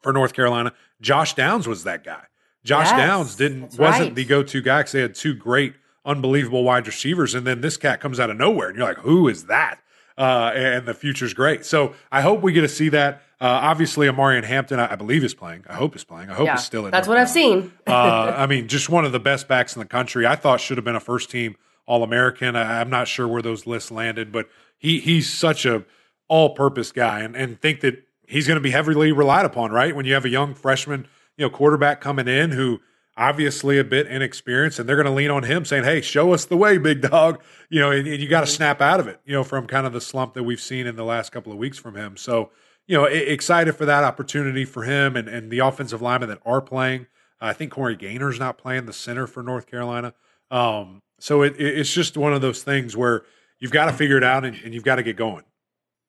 for 0.00 0.12
North 0.12 0.32
Carolina, 0.32 0.72
Josh 1.00 1.34
Downs 1.34 1.68
was 1.68 1.84
that 1.84 2.04
guy. 2.04 2.24
Josh 2.64 2.86
yes, 2.86 2.98
Downs 2.98 3.36
didn't 3.36 3.78
wasn't 3.78 4.06
right. 4.06 4.14
the 4.14 4.24
go 4.24 4.42
to 4.42 4.60
guy 4.60 4.80
because 4.80 4.92
they 4.92 5.00
had 5.00 5.14
two 5.14 5.34
great, 5.34 5.74
unbelievable 6.04 6.64
wide 6.64 6.86
receivers, 6.86 7.34
and 7.34 7.46
then 7.46 7.60
this 7.60 7.76
cat 7.76 8.00
comes 8.00 8.18
out 8.18 8.28
of 8.28 8.36
nowhere, 8.36 8.68
and 8.68 8.76
you're 8.76 8.86
like, 8.88 8.98
who 8.98 9.28
is 9.28 9.44
that? 9.44 9.78
Uh, 10.18 10.50
and 10.54 10.86
the 10.86 10.94
future's 10.94 11.32
great. 11.32 11.64
So 11.64 11.94
I 12.10 12.22
hope 12.22 12.42
we 12.42 12.52
get 12.52 12.62
to 12.62 12.68
see 12.68 12.88
that. 12.88 13.22
Uh, 13.40 13.44
obviously, 13.44 14.08
Omarion 14.08 14.44
Hampton, 14.44 14.80
I, 14.80 14.94
I, 14.94 14.96
believe, 14.96 15.22
is 15.22 15.34
playing. 15.34 15.64
I 15.68 15.74
hope 15.74 15.94
is 15.94 16.04
playing. 16.04 16.30
I 16.30 16.34
hope 16.34 16.46
yeah, 16.46 16.52
he's 16.52 16.64
still 16.64 16.86
in. 16.86 16.90
That's 16.90 17.06
North 17.06 17.18
what 17.18 17.32
Carolina. 17.32 17.66
I've 17.66 17.86
seen. 17.86 17.92
uh, 17.94 18.34
I 18.36 18.46
mean, 18.46 18.66
just 18.66 18.88
one 18.88 19.04
of 19.04 19.12
the 19.12 19.20
best 19.20 19.46
backs 19.46 19.76
in 19.76 19.80
the 19.80 19.86
country. 19.86 20.26
I 20.26 20.34
thought 20.34 20.60
should 20.60 20.78
have 20.78 20.84
been 20.84 20.96
a 20.96 21.00
first 21.00 21.30
team 21.30 21.56
all 21.86 22.02
American. 22.02 22.56
I'm 22.56 22.90
not 22.90 23.08
sure 23.08 23.26
where 23.28 23.42
those 23.42 23.66
lists 23.66 23.90
landed, 23.90 24.32
but 24.32 24.48
he 24.78 25.00
he's 25.00 25.32
such 25.32 25.64
a 25.64 25.84
all 26.28 26.50
purpose 26.50 26.92
guy 26.92 27.20
and, 27.20 27.36
and 27.36 27.60
think 27.60 27.80
that 27.80 28.02
he's 28.26 28.46
going 28.46 28.56
to 28.56 28.62
be 28.62 28.70
heavily 28.70 29.12
relied 29.12 29.46
upon, 29.46 29.70
right? 29.70 29.94
When 29.94 30.04
you 30.06 30.14
have 30.14 30.24
a 30.24 30.28
young 30.28 30.54
freshman, 30.54 31.06
you 31.36 31.46
know, 31.46 31.50
quarterback 31.50 32.00
coming 32.00 32.26
in 32.28 32.50
who 32.50 32.80
obviously 33.16 33.78
a 33.78 33.84
bit 33.84 34.06
inexperienced 34.06 34.78
and 34.78 34.88
they're 34.88 34.96
going 34.96 35.06
to 35.06 35.12
lean 35.12 35.30
on 35.30 35.44
him 35.44 35.64
saying, 35.64 35.84
Hey, 35.84 36.00
show 36.00 36.32
us 36.32 36.44
the 36.44 36.56
way, 36.56 36.78
big 36.78 37.00
dog, 37.00 37.42
you 37.70 37.80
know, 37.80 37.90
and, 37.90 38.06
and 38.06 38.20
you 38.20 38.28
got 38.28 38.40
to 38.42 38.46
snap 38.46 38.80
out 38.80 39.00
of 39.00 39.06
it, 39.06 39.20
you 39.24 39.32
know, 39.32 39.44
from 39.44 39.66
kind 39.66 39.86
of 39.86 39.92
the 39.92 40.00
slump 40.00 40.34
that 40.34 40.42
we've 40.42 40.60
seen 40.60 40.86
in 40.86 40.96
the 40.96 41.04
last 41.04 41.30
couple 41.30 41.52
of 41.52 41.58
weeks 41.58 41.78
from 41.78 41.94
him. 41.94 42.16
So, 42.16 42.50
you 42.86 42.96
know, 42.96 43.04
excited 43.04 43.74
for 43.74 43.84
that 43.84 44.04
opportunity 44.04 44.64
for 44.64 44.82
him 44.82 45.16
and, 45.16 45.28
and 45.28 45.50
the 45.50 45.60
offensive 45.60 46.02
linemen 46.02 46.28
that 46.28 46.40
are 46.44 46.60
playing. 46.60 47.06
I 47.40 47.52
think 47.52 47.72
Corey 47.72 47.96
Gaynor's 47.96 48.38
not 48.38 48.58
playing 48.58 48.86
the 48.86 48.92
center 48.92 49.26
for 49.26 49.42
North 49.42 49.66
Carolina. 49.66 50.14
Um, 50.50 51.02
so 51.18 51.42
it, 51.42 51.54
it's 51.58 51.92
just 51.92 52.16
one 52.16 52.32
of 52.32 52.40
those 52.40 52.62
things 52.62 52.96
where 52.96 53.22
you've 53.58 53.72
got 53.72 53.86
to 53.86 53.92
figure 53.92 54.16
it 54.16 54.24
out 54.24 54.44
and, 54.44 54.56
and 54.64 54.74
you've 54.74 54.84
got 54.84 54.96
to 54.96 55.02
get 55.02 55.16
going. 55.16 55.44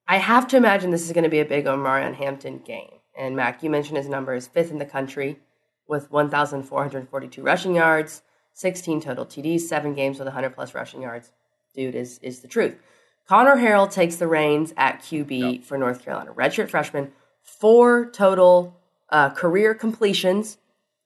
I 0.08 0.18
have 0.18 0.48
to 0.50 0.58
imagine 0.58 0.92
this 0.92 1.06
is 1.06 1.12
going 1.12 1.24
to 1.24 1.30
be 1.30 1.40
a 1.40 1.46
big 1.46 1.66
Omarion 1.66 2.16
Hampton 2.16 2.60
game. 2.60 2.92
And 3.18 3.36
Mac, 3.36 3.64
you 3.64 3.70
mentioned 3.70 3.98
his 3.98 4.08
number 4.08 4.34
is 4.34 4.48
fifth 4.48 4.72
in 4.72 4.78
the 4.78 4.86
country 4.86 5.40
with 5.88 6.12
1,442 6.12 7.42
rushing 7.42 7.76
yards, 7.76 8.22
16 8.54 9.02
total 9.02 9.26
TDs, 9.26 9.62
seven 9.62 9.94
games 9.94 10.20
with 10.20 10.28
100 10.28 10.52
plus 10.52 10.74
rushing 10.74 11.02
yards. 11.02 11.32
Dude 11.76 11.96
is 11.96 12.20
is 12.20 12.40
the 12.40 12.48
truth. 12.48 12.76
Connor 13.28 13.58
Harrell 13.58 13.92
takes 13.92 14.16
the 14.16 14.28
reins 14.28 14.74
at 14.78 15.02
QB 15.02 15.54
yep. 15.54 15.64
for 15.64 15.78
North 15.78 16.04
Carolina. 16.04 16.32
Redshirt 16.34 16.70
freshman, 16.70 17.12
four 17.42 18.10
total 18.12 18.80
uh, 19.10 19.30
career 19.32 19.76
completions, 19.76 20.58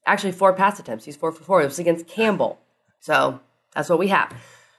actually 0.05 0.31
four 0.31 0.53
pass 0.53 0.79
attempts. 0.79 1.05
He's 1.05 1.15
four 1.15 1.31
for 1.31 1.43
four. 1.43 1.61
It 1.61 1.65
was 1.65 1.79
against 1.79 2.07
Campbell. 2.07 2.59
So 2.99 3.41
that's 3.73 3.89
what 3.89 3.99
we 3.99 4.07
have. 4.07 4.33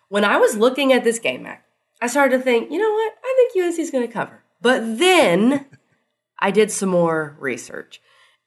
When 0.09 0.25
I 0.25 0.37
was 0.37 0.57
looking 0.57 0.93
at 0.93 1.05
this 1.05 1.19
game, 1.19 1.45
Mac, 1.45 1.65
I 2.01 2.07
started 2.07 2.39
to 2.39 2.43
think, 2.43 2.71
you 2.71 2.79
know 2.79 2.93
what? 2.93 3.15
I 3.25 3.49
think 3.53 3.65
UNC 3.65 3.79
is 3.79 3.91
going 3.91 4.07
to 4.07 4.13
cover. 4.13 4.43
But 4.61 4.99
then 4.99 5.67
I 6.39 6.51
did 6.51 6.71
some 6.71 6.89
more 6.89 7.37
research. 7.39 8.01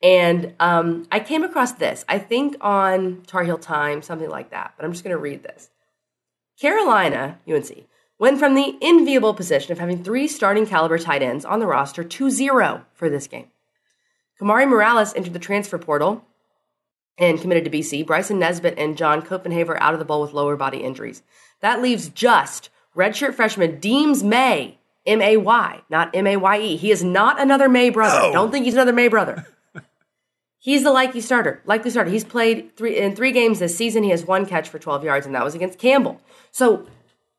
And 0.03 0.53
um, 0.59 1.07
I 1.11 1.19
came 1.19 1.43
across 1.43 1.71
this, 1.73 2.05
I 2.07 2.19
think 2.19 2.57
on 2.61 3.23
Tar 3.25 3.43
Heel 3.43 3.57
Times, 3.57 4.05
something 4.05 4.29
like 4.29 4.51
that. 4.51 4.73
But 4.75 4.85
I'm 4.85 4.91
just 4.91 5.03
going 5.03 5.15
to 5.15 5.21
read 5.21 5.41
this. 5.41 5.69
Carolina, 6.59 7.39
UNC, 7.49 7.85
went 8.19 8.39
from 8.39 8.55
the 8.55 8.77
enviable 8.81 9.33
position 9.33 9.71
of 9.71 9.79
having 9.79 10.03
three 10.03 10.27
starting 10.27 10.65
caliber 10.65 10.97
tight 10.97 11.23
ends 11.23 11.45
on 11.45 11.59
the 11.59 11.65
roster 11.65 12.03
to 12.03 12.29
zero 12.29 12.85
for 12.93 13.09
this 13.09 13.27
game. 13.27 13.47
Kamari 14.39 14.67
Morales 14.67 15.13
entered 15.15 15.33
the 15.33 15.39
transfer 15.39 15.77
portal 15.77 16.23
and 17.17 17.39
committed 17.39 17.65
to 17.65 17.69
BC. 17.69 18.05
Bryson 18.05 18.39
Nesbit 18.39 18.77
and 18.77 18.97
John 18.97 19.21
Copenhaver 19.21 19.77
out 19.79 19.93
of 19.93 19.99
the 19.99 20.05
bowl 20.05 20.21
with 20.21 20.33
lower 20.33 20.55
body 20.55 20.79
injuries. 20.79 21.23
That 21.61 21.81
leaves 21.81 22.09
just 22.09 22.69
redshirt 22.95 23.33
freshman 23.33 23.79
Deems 23.79 24.23
May, 24.23 24.77
M 25.05 25.21
A 25.21 25.37
Y, 25.37 25.81
not 25.89 26.15
M 26.15 26.27
A 26.27 26.37
Y 26.37 26.59
E. 26.59 26.75
He 26.77 26.91
is 26.91 27.03
not 27.03 27.39
another 27.39 27.69
Maye 27.69 27.89
brother. 27.89 28.19
No. 28.27 28.33
Don't 28.33 28.51
think 28.51 28.65
he's 28.65 28.73
another 28.73 28.93
Maye 28.93 29.07
brother. 29.07 29.45
he's 30.59 30.83
the 30.83 30.91
likely 30.91 31.21
starter. 31.21 31.61
Likely 31.65 31.91
starter. 31.91 32.09
He's 32.09 32.23
played 32.23 32.75
three 32.75 32.97
in 32.97 33.15
three 33.15 33.31
games 33.31 33.59
this 33.59 33.77
season. 33.77 34.03
He 34.03 34.09
has 34.09 34.25
one 34.25 34.45
catch 34.45 34.67
for 34.67 34.79
12 34.79 35.03
yards, 35.03 35.25
and 35.25 35.35
that 35.35 35.43
was 35.43 35.55
against 35.55 35.79
Campbell. 35.79 36.21
So 36.51 36.87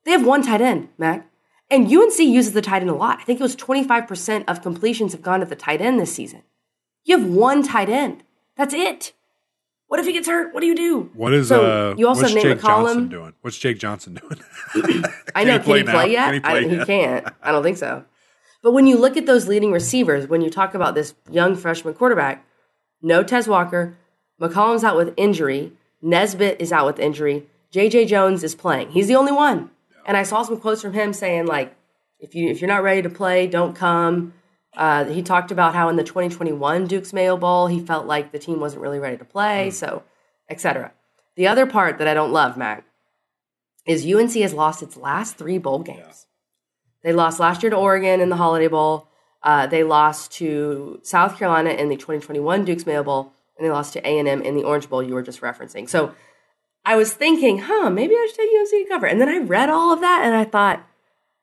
they 0.04 0.12
have 0.12 0.26
one 0.26 0.42
tight 0.42 0.60
end, 0.60 0.88
Mac. 0.98 1.28
And 1.68 1.92
UNC 1.92 2.18
uses 2.20 2.52
the 2.52 2.62
tight 2.62 2.82
end 2.82 2.90
a 2.90 2.94
lot. 2.94 3.18
I 3.20 3.24
think 3.24 3.40
it 3.40 3.42
was 3.42 3.56
25% 3.56 4.44
of 4.46 4.62
completions 4.62 5.12
have 5.12 5.22
gone 5.22 5.40
to 5.40 5.46
the 5.46 5.56
tight 5.56 5.80
end 5.80 5.98
this 5.98 6.14
season. 6.14 6.42
You 7.04 7.18
have 7.18 7.28
one 7.28 7.64
tight 7.64 7.88
end. 7.88 8.22
That's 8.56 8.72
it. 8.72 9.12
What 9.88 10.00
if 10.00 10.06
he 10.06 10.12
gets 10.12 10.26
hurt? 10.26 10.52
What 10.52 10.60
do 10.60 10.66
you 10.66 10.74
do? 10.74 11.10
What 11.14 11.32
is 11.32 11.48
So, 11.48 11.64
uh? 11.64 11.94
you 11.96 12.08
also 12.08 12.22
what's 12.22 12.34
Jake 12.34 12.60
Johnson 12.60 13.06
McCollum. 13.06 13.10
doing? 13.10 13.32
What's 13.42 13.58
Jake 13.58 13.78
Johnson 13.78 14.14
doing? 14.20 14.40
I 15.34 15.44
know. 15.44 15.52
he 15.52 15.58
Can 15.58 15.62
play 15.62 15.78
he 15.78 15.84
play 15.84 16.12
yet? 16.12 16.24
Can 16.24 16.34
he 16.34 16.40
I, 16.42 16.50
play 16.64 16.78
he 16.78 16.84
can't. 16.84 17.26
I 17.42 17.52
don't 17.52 17.62
think 17.62 17.76
so. 17.76 18.04
But 18.62 18.72
when 18.72 18.86
you 18.88 18.98
look 18.98 19.16
at 19.16 19.26
those 19.26 19.46
leading 19.46 19.70
receivers, 19.70 20.26
when 20.26 20.40
you 20.40 20.50
talk 20.50 20.74
about 20.74 20.94
this 20.96 21.14
young 21.30 21.54
freshman 21.54 21.94
quarterback, 21.94 22.44
no 23.00 23.22
Tez 23.22 23.46
Walker, 23.46 23.96
McCollum's 24.40 24.82
out 24.82 24.96
with 24.96 25.14
injury, 25.16 25.72
Nesbit 26.02 26.60
is 26.60 26.72
out 26.72 26.86
with 26.86 26.98
injury, 26.98 27.46
J.J. 27.70 28.06
Jones 28.06 28.42
is 28.42 28.54
playing. 28.54 28.90
He's 28.90 29.06
the 29.06 29.14
only 29.16 29.32
one. 29.32 29.70
And 30.04 30.16
I 30.16 30.24
saw 30.24 30.42
some 30.42 30.58
quotes 30.58 30.82
from 30.82 30.94
him 30.94 31.12
saying 31.12 31.46
like, 31.46 31.76
if 32.18 32.34
you 32.34 32.48
if 32.48 32.60
you're 32.60 32.68
not 32.68 32.82
ready 32.82 33.02
to 33.02 33.10
play, 33.10 33.46
don't 33.46 33.76
come. 33.76 34.32
Uh, 34.76 35.04
he 35.06 35.22
talked 35.22 35.50
about 35.50 35.74
how 35.74 35.88
in 35.88 35.96
the 35.96 36.04
2021 36.04 36.86
Duke's 36.86 37.12
Mayo 37.12 37.36
Bowl, 37.36 37.66
he 37.66 37.80
felt 37.80 38.06
like 38.06 38.30
the 38.30 38.38
team 38.38 38.60
wasn't 38.60 38.82
really 38.82 38.98
ready 38.98 39.16
to 39.16 39.24
play, 39.24 39.70
so 39.70 40.02
etc. 40.50 40.92
The 41.36 41.46
other 41.46 41.66
part 41.66 41.98
that 41.98 42.08
I 42.08 42.14
don't 42.14 42.32
love, 42.32 42.56
Mac, 42.56 42.84
is 43.86 44.04
UNC 44.04 44.32
has 44.34 44.52
lost 44.52 44.82
its 44.82 44.96
last 44.96 45.36
three 45.36 45.58
bowl 45.58 45.78
games. 45.78 46.26
They 47.02 47.12
lost 47.12 47.40
last 47.40 47.62
year 47.62 47.70
to 47.70 47.76
Oregon 47.76 48.20
in 48.20 48.28
the 48.28 48.36
Holiday 48.36 48.68
Bowl. 48.68 49.08
Uh, 49.42 49.66
they 49.66 49.84
lost 49.84 50.32
to 50.32 50.98
South 51.02 51.38
Carolina 51.38 51.70
in 51.70 51.88
the 51.88 51.96
2021 51.96 52.64
Duke's 52.64 52.84
Mayo 52.84 53.04
Bowl, 53.04 53.32
and 53.56 53.64
they 53.64 53.70
lost 53.70 53.92
to 53.92 54.00
A&M 54.06 54.42
in 54.42 54.56
the 54.56 54.64
Orange 54.64 54.88
Bowl 54.90 55.02
you 55.02 55.14
were 55.14 55.22
just 55.22 55.40
referencing. 55.40 55.88
So 55.88 56.14
I 56.84 56.96
was 56.96 57.12
thinking, 57.12 57.58
huh, 57.58 57.90
maybe 57.90 58.14
I 58.14 58.26
should 58.28 58.36
take 58.36 58.50
UNC 58.58 58.70
to 58.70 58.88
cover. 58.88 59.06
And 59.06 59.20
then 59.20 59.28
I 59.28 59.38
read 59.38 59.70
all 59.70 59.92
of 59.92 60.00
that, 60.00 60.22
and 60.24 60.34
I 60.34 60.44
thought, 60.44 60.84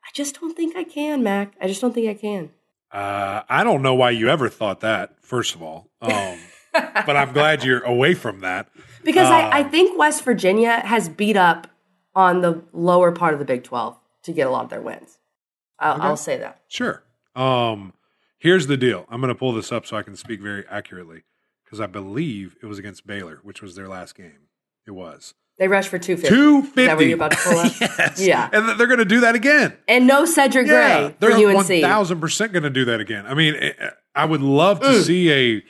I 0.03 0.09
just 0.13 0.39
don't 0.39 0.55
think 0.55 0.75
I 0.75 0.83
can, 0.83 1.23
Mac. 1.23 1.53
I 1.61 1.67
just 1.67 1.81
don't 1.81 1.93
think 1.93 2.09
I 2.09 2.13
can. 2.13 2.51
Uh, 2.93 3.41
I 3.49 3.63
don't 3.63 3.81
know 3.81 3.95
why 3.95 4.11
you 4.11 4.29
ever 4.29 4.49
thought 4.49 4.81
that. 4.81 5.15
First 5.21 5.55
of 5.55 5.63
all, 5.63 5.89
um, 6.01 6.37
but 6.73 7.17
I'm 7.17 7.33
glad 7.33 7.63
you're 7.63 7.83
away 7.83 8.13
from 8.13 8.41
that. 8.41 8.69
Because 9.03 9.27
Uh, 9.29 9.33
I, 9.33 9.59
I 9.59 9.63
think 9.63 9.97
West 9.97 10.23
Virginia 10.23 10.79
has 10.81 11.09
beat 11.09 11.35
up 11.35 11.67
on 12.15 12.41
the 12.41 12.61
lower 12.71 13.11
part 13.11 13.33
of 13.33 13.39
the 13.39 13.45
Big 13.45 13.63
12 13.63 13.97
to 14.23 14.31
get 14.31 14.45
a 14.47 14.49
lot 14.51 14.63
of 14.65 14.69
their 14.69 14.81
wins. 14.81 15.17
I'll, 15.79 16.01
I'll 16.01 16.17
say 16.17 16.37
that. 16.37 16.61
Sure. 16.67 17.03
Um, 17.35 17.93
here's 18.37 18.67
the 18.67 18.77
deal. 18.77 19.05
I'm 19.09 19.19
going 19.19 19.33
to 19.33 19.37
pull 19.39 19.53
this 19.53 19.71
up 19.71 19.85
so 19.87 19.97
I 19.97 20.03
can 20.03 20.15
speak 20.15 20.39
very 20.39 20.63
accurately 20.69 21.23
because 21.65 21.81
I 21.81 21.87
believe 21.87 22.55
it 22.61 22.67
was 22.67 22.77
against 22.77 23.07
Baylor, 23.07 23.39
which 23.41 23.61
was 23.61 23.75
their 23.75 23.87
last 23.87 24.15
game. 24.15 24.47
It 24.85 24.91
was 24.91 25.33
They 25.59 25.67
rushed 25.67 25.89
for 25.89 25.99
250. 25.99 26.35
250. 26.35 26.81
Is 26.81 26.87
that 26.87 26.95
what 26.97 27.05
you're 27.05 27.15
about 27.15 27.31
to 27.31 27.37
pull 27.37 27.57
up? 27.59 27.71
yes. 27.81 28.19
Yeah. 28.25 28.49
And 28.51 28.79
they're 28.79 28.87
going 28.87 28.97
to 28.99 29.05
do 29.05 29.19
that 29.21 29.35
again. 29.35 29.77
And 29.87 30.07
no 30.07 30.25
Cedric 30.25 30.65
Yeah, 30.67 30.73
Gray 30.99 31.09
for 31.09 31.15
they're 31.19 31.47
UNC. 31.47 31.55
one 31.69 31.81
thousand 31.81 32.19
percent 32.21 32.53
going 32.53 32.63
to 32.63 32.69
do 32.71 32.85
that 32.85 32.99
again. 32.99 33.25
I 33.27 33.33
mean, 33.35 33.55
eh, 33.55 33.71
I 34.15 34.25
would 34.25 34.41
love 34.41 34.79
to 34.79 34.87
Mm. 34.87 35.03
see 35.03 35.31
a 35.31 35.63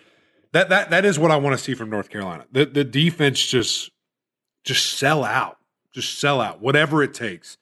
that 0.54 0.70
that 0.70 0.90
that 0.92 1.04
is 1.04 1.20
what 1.20 1.32
I 1.32 1.36
want 1.38 1.58
to 1.58 1.63
see 1.63 1.74
from 1.74 1.90
North 1.90 2.10
Carolina. 2.10 2.46
The 2.52 2.66
the 2.66 2.84
defense 2.86 3.46
just 3.46 3.92
just 4.63 4.98
sell 4.98 5.25
out, 5.25 5.58
just 5.94 6.18
sell 6.18 6.40
out, 6.40 6.62
whatever 6.62 7.04
it 7.04 7.13
takes 7.13 7.58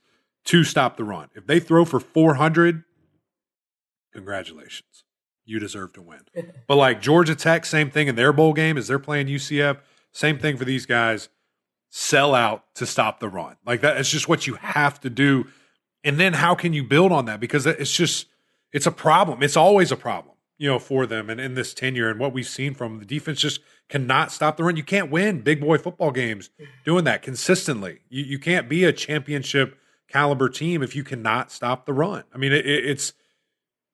to 0.46 0.64
stop 0.64 0.98
the 0.98 1.04
run. 1.04 1.30
If 1.34 1.48
they 1.48 1.60
throw 1.60 1.86
for 1.86 2.00
four 2.00 2.36
hundred, 2.36 2.84
congratulations, 4.14 5.04
you 5.46 5.60
deserve 5.60 5.94
to 5.94 6.02
win. 6.02 6.22
but 6.68 6.76
like 6.76 7.02
Georgia 7.02 7.36
Tech, 7.36 7.66
same 7.66 7.90
thing 7.90 8.08
in 8.08 8.16
their 8.16 8.34
bowl 8.34 8.54
game 8.54 8.78
as 8.78 8.88
they're 8.88 9.00
playing 9.00 9.28
UCF. 9.28 9.78
Same 10.12 10.38
thing 10.38 10.58
for 10.58 10.66
these 10.66 10.86
guys. 10.86 11.30
Sell 11.94 12.34
out 12.34 12.74
to 12.76 12.86
stop 12.86 13.20
the 13.20 13.28
run. 13.30 13.58
Like 13.66 13.82
that. 13.82 13.98
It's 13.98 14.10
just 14.10 14.30
what 14.30 14.48
you 14.48 14.56
have 14.56 15.00
to 15.02 15.10
do. 15.10 15.46
And 16.04 16.18
then 16.20 16.34
how 16.34 16.56
can 16.56 16.72
you 16.74 16.84
build 16.84 17.12
on 17.12 17.26
that? 17.26 17.40
Because 17.40 17.66
it's 17.66 17.92
just 17.96 18.28
it's 18.72 18.86
a 18.88 18.92
problem. 18.92 19.44
It's 19.44 19.58
always 19.58 19.92
a 19.92 19.98
problem, 19.98 20.36
you 20.58 20.70
know, 20.70 20.80
for 20.80 21.06
them 21.06 21.30
and 21.30 21.40
in 21.42 21.54
this 21.56 21.74
tenure 21.74 22.10
and 22.10 22.18
what 22.20 22.32
we've 22.34 22.48
seen 22.48 22.74
from 22.74 23.00
the 23.00 23.06
defense 23.06 23.42
just 23.42 23.60
cannot 23.90 24.32
stop 24.32 24.56
the 24.56 24.64
run. 24.64 24.78
You 24.78 24.84
can't 24.84 25.12
win 25.12 25.42
big 25.42 25.60
boy 25.60 25.78
football 25.78 26.12
games 26.12 26.50
doing 26.86 27.04
that 27.04 27.22
consistently. 27.22 28.00
You 28.10 28.24
you 28.24 28.40
can't 28.40 28.70
be 28.70 28.86
a 28.86 28.94
championship 28.94 29.78
caliber 30.08 30.48
team 30.50 30.82
if 30.82 30.96
you 30.96 31.04
cannot 31.04 31.52
stop 31.52 31.86
the 31.86 31.94
run. 31.94 32.24
I 32.34 32.38
mean, 32.38 32.54
it, 32.54 32.66
it- 32.66 32.86
it's 32.86 33.14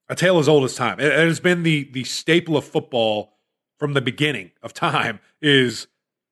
a 0.10 0.16
tale 0.16 0.38
as 0.39 0.48
old 0.48 0.63
as 0.63 0.75
time. 0.75 1.00
It, 1.00 1.08
it 1.08 1.27
has 1.27 1.39
been 1.39 1.63
the 1.63 1.89
the 1.92 2.04
staple 2.04 2.56
of 2.56 2.63
football 2.63 3.34
from 3.80 3.94
the 3.94 4.01
beginning 4.01 4.51
of 4.62 4.74
time 4.74 5.20
is 5.42 5.88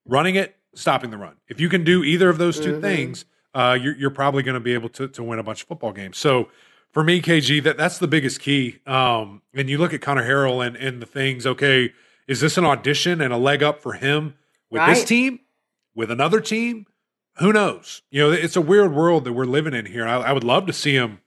running 0.05 0.35
it, 0.35 0.55
stopping 0.75 1.09
the 1.09 1.17
run. 1.17 1.35
If 1.47 1.59
you 1.59 1.69
can 1.69 1.83
do 1.83 2.03
either 2.03 2.29
of 2.29 2.37
those 2.37 2.59
2 2.59 2.79
things, 2.81 3.25
uh, 3.53 3.77
you're, 3.81 3.95
you're 3.95 4.09
probably 4.11 4.43
going 4.43 4.55
to 4.55 4.59
be 4.59 4.73
able 4.73 4.89
to, 4.89 5.07
to 5.07 5.23
win 5.23 5.39
a 5.39 5.43
bunch 5.43 5.63
of 5.63 5.67
football 5.67 5.93
games. 5.93 6.17
So 6.17 6.49
for 6.91 7.03
me, 7.03 7.21
KG, 7.21 7.63
that 7.63 7.77
that's 7.77 7.97
the 7.97 8.07
biggest 8.07 8.39
key. 8.39 8.79
Um, 8.85 9.41
and 9.53 9.69
you 9.69 9.77
look 9.77 9.93
at 9.93 10.01
Connor 10.01 10.23
Harrell 10.23 10.65
and, 10.65 10.75
and 10.75 11.01
the 11.01 11.05
things, 11.05 11.45
okay, 11.45 11.93
is 12.27 12.41
this 12.41 12.57
an 12.57 12.65
audition 12.65 13.21
and 13.21 13.33
a 13.33 13.37
leg 13.37 13.63
up 13.63 13.81
for 13.81 13.93
him 13.93 14.35
with 14.69 14.85
this 14.87 15.03
team, 15.03 15.39
with 15.93 16.11
another 16.11 16.41
team? 16.41 16.85
Who 17.37 17.51
knows? 17.51 18.01
You 18.09 18.21
know, 18.21 18.31
it's 18.31 18.55
a 18.55 18.61
weird 18.61 18.93
world 18.93 19.25
that 19.25 19.33
we're 19.33 19.45
living 19.45 19.73
in 19.73 19.85
here. 19.85 20.07
I, 20.07 20.15
I 20.15 20.31
would 20.31 20.43
love 20.43 20.67
to 20.67 20.73
see 20.73 20.95
him, 20.95 21.19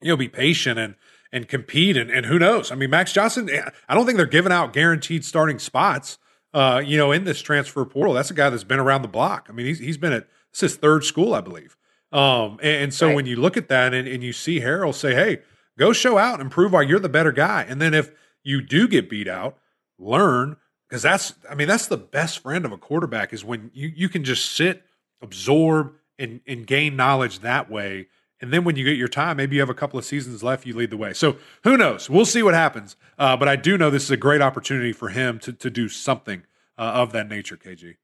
you 0.00 0.08
know, 0.08 0.16
be 0.16 0.28
patient 0.28 0.78
and 0.78 0.94
and 1.32 1.48
compete. 1.48 1.96
And, 1.96 2.10
and 2.10 2.24
who 2.26 2.38
knows? 2.38 2.72
I 2.72 2.74
mean, 2.74 2.90
Max 2.90 3.12
Johnson, 3.12 3.50
I 3.88 3.94
don't 3.94 4.06
think 4.06 4.16
they're 4.16 4.26
giving 4.26 4.52
out 4.52 4.72
guaranteed 4.72 5.24
starting 5.24 5.58
spots, 5.58 6.18
uh, 6.56 6.78
you 6.84 6.96
know, 6.96 7.12
in 7.12 7.24
this 7.24 7.42
transfer 7.42 7.84
portal. 7.84 8.14
That's 8.14 8.30
a 8.30 8.34
guy 8.34 8.48
that's 8.48 8.64
been 8.64 8.78
around 8.80 9.02
the 9.02 9.08
block. 9.08 9.46
I 9.50 9.52
mean, 9.52 9.66
he's, 9.66 9.78
he's 9.78 9.98
been 9.98 10.14
at 10.14 10.26
this 10.52 10.62
is 10.62 10.72
his 10.72 10.76
third 10.76 11.04
school, 11.04 11.34
I 11.34 11.42
believe. 11.42 11.76
Um, 12.12 12.58
and, 12.62 12.84
and 12.84 12.94
so 12.94 13.08
Right. 13.08 13.16
when 13.16 13.26
you 13.26 13.36
look 13.36 13.58
at 13.58 13.68
that 13.68 13.92
and, 13.92 14.08
and 14.08 14.22
you 14.22 14.32
see 14.32 14.60
Harrell 14.60 14.94
say, 14.94 15.14
hey, 15.14 15.42
go 15.78 15.92
show 15.92 16.16
out 16.16 16.40
and 16.40 16.50
prove 16.50 16.72
why 16.72 16.80
you're 16.82 16.98
the 16.98 17.10
better 17.10 17.32
guy. 17.32 17.66
And 17.68 17.78
then 17.80 17.92
if 17.92 18.10
you 18.42 18.62
do 18.62 18.88
get 18.88 19.10
beat 19.10 19.28
out, 19.28 19.58
learn 19.98 20.56
because 20.88 21.02
that's, 21.02 21.34
I 21.50 21.54
mean, 21.54 21.68
that's 21.68 21.88
the 21.88 21.96
best 21.98 22.38
friend 22.38 22.64
of 22.64 22.72
a 22.72 22.78
quarterback 22.78 23.34
is 23.34 23.44
when 23.44 23.70
you, 23.74 23.92
you 23.94 24.08
can 24.08 24.24
just 24.24 24.50
sit, 24.52 24.82
absorb, 25.20 25.92
and, 26.18 26.40
and 26.46 26.66
gain 26.66 26.96
knowledge 26.96 27.40
that 27.40 27.70
way. 27.70 28.06
And 28.40 28.52
then 28.52 28.64
when 28.64 28.76
you 28.76 28.84
get 28.84 28.96
your 28.98 29.08
time, 29.08 29.38
maybe 29.38 29.56
you 29.56 29.62
have 29.62 29.70
a 29.70 29.74
couple 29.74 29.98
of 29.98 30.04
seasons 30.04 30.42
left, 30.42 30.66
you 30.66 30.74
lead 30.76 30.90
the 30.90 30.96
way. 30.96 31.12
So 31.14 31.36
who 31.64 31.76
knows? 31.76 32.10
We'll 32.10 32.26
see 32.26 32.42
what 32.42 32.52
happens. 32.54 32.96
Uh, 33.18 33.36
but 33.36 33.48
I 33.48 33.56
do 33.56 33.78
know 33.78 33.88
this 33.88 34.04
is 34.04 34.10
a 34.10 34.16
great 34.16 34.42
opportunity 34.42 34.92
for 34.92 35.08
him 35.08 35.38
to, 35.40 35.52
to 35.54 35.70
do 35.70 35.88
something 35.88 36.42
uh, 36.76 36.82
of 36.82 37.12
that 37.12 37.28
nature, 37.28 37.56
KG. 37.56 37.94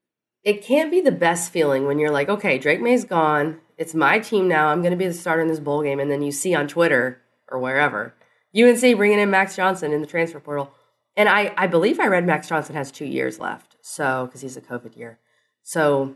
it 0.43 0.63
can't 0.63 0.89
be 0.89 1.01
the 1.01 1.11
best 1.11 1.51
feeling 1.51 1.85
when 1.85 1.99
you're 1.99 2.11
like, 2.11 2.29
okay, 2.29 2.57
Drake 2.57 2.81
Maye's 2.81 3.05
gone. 3.05 3.59
It's 3.77 3.93
my 3.93 4.17
team 4.19 4.47
now. 4.47 4.67
I'm 4.69 4.81
going 4.81 4.91
to 4.91 4.97
be 4.97 5.07
the 5.07 5.13
starter 5.13 5.41
in 5.43 5.47
this 5.47 5.59
bowl 5.59 5.83
game. 5.83 5.99
And 5.99 6.09
then 6.09 6.21
you 6.23 6.31
see 6.31 6.55
on 6.55 6.67
Twitter 6.67 7.21
or 7.47 7.59
wherever 7.59 8.13
UNC 8.55 8.81
bringing 8.97 9.19
in 9.19 9.29
Max 9.29 9.55
Johnson 9.55 9.91
in 9.93 10.01
the 10.01 10.07
transfer 10.07 10.39
portal. 10.39 10.71
And 11.15 11.29
I, 11.29 11.53
I 11.57 11.67
believe 11.67 11.99
I 11.99 12.07
read 12.07 12.25
Max 12.25 12.47
Johnson 12.49 12.75
has 12.75 12.91
two 12.91 13.05
years 13.05 13.39
left. 13.39 13.75
So, 13.81 14.25
because 14.25 14.41
he's 14.41 14.57
a 14.57 14.61
COVID 14.61 14.97
year. 14.97 15.19
So 15.61 16.15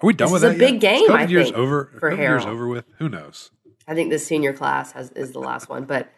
Are 0.00 0.06
we 0.06 0.12
done 0.14 0.30
with 0.30 0.44
is 0.44 0.54
a 0.54 0.58
big 0.58 0.82
yet? 0.82 0.94
Is 0.94 1.00
game, 1.00 1.10
COVID 1.10 1.16
I 1.16 1.24
years 1.26 1.46
think, 1.46 1.56
over. 1.56 1.90
for 1.98 2.12
COVID 2.12 2.18
years 2.18 2.44
over 2.46 2.68
with. 2.68 2.84
Who 2.98 3.08
knows? 3.08 3.50
I 3.86 3.94
think 3.94 4.10
this 4.10 4.26
senior 4.26 4.52
class 4.52 4.92
has 4.92 5.10
is 5.12 5.32
the 5.32 5.38
last 5.38 5.68
one, 5.68 5.84
but 5.84 6.10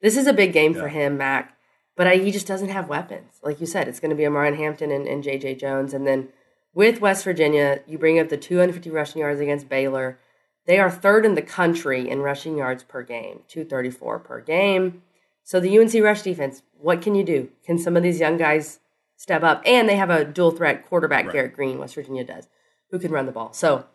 this 0.00 0.16
is 0.16 0.26
a 0.26 0.32
big 0.32 0.52
game 0.52 0.74
for 0.74 0.88
him, 0.88 1.16
Mac. 1.16 1.56
But 1.96 2.06
I, 2.06 2.16
he 2.16 2.30
just 2.30 2.46
doesn't 2.46 2.68
have 2.68 2.88
weapons, 2.88 3.40
like 3.42 3.60
you 3.60 3.66
said. 3.66 3.88
It's 3.88 4.00
going 4.00 4.10
to 4.10 4.16
be 4.16 4.24
Omarion 4.24 4.58
Hampton 4.58 4.90
and, 4.90 5.08
and 5.08 5.22
J.J. 5.22 5.54
Jones, 5.54 5.94
and 5.94 6.06
then 6.06 6.28
with 6.76 7.00
West 7.00 7.24
Virginia, 7.24 7.80
you 7.86 7.96
bring 7.96 8.18
up 8.18 8.28
the 8.28 8.36
250 8.36 8.90
rushing 8.90 9.22
yards 9.22 9.40
against 9.40 9.66
Baylor. 9.66 10.18
They 10.66 10.78
are 10.78 10.90
third 10.90 11.24
in 11.24 11.34
the 11.34 11.40
country 11.40 12.06
in 12.06 12.20
rushing 12.20 12.58
yards 12.58 12.84
per 12.84 13.02
game, 13.02 13.40
234 13.48 14.18
per 14.18 14.40
game. 14.42 15.02
So 15.42 15.58
the 15.58 15.78
UNC 15.78 15.94
rush 16.02 16.20
defense, 16.20 16.62
what 16.78 17.00
can 17.00 17.14
you 17.14 17.24
do? 17.24 17.48
Can 17.64 17.78
some 17.78 17.96
of 17.96 18.02
these 18.02 18.20
young 18.20 18.36
guys 18.36 18.80
step 19.16 19.42
up? 19.42 19.62
And 19.64 19.88
they 19.88 19.96
have 19.96 20.10
a 20.10 20.24
dual 20.24 20.50
threat 20.50 20.86
quarterback, 20.86 21.32
Garrett 21.32 21.54
Greene, 21.54 21.78
West 21.78 21.94
Virginia 21.94 22.24
does, 22.24 22.46
who 22.90 22.98
can 22.98 23.10
run 23.10 23.24
the 23.24 23.32
ball. 23.32 23.54
So 23.54 23.86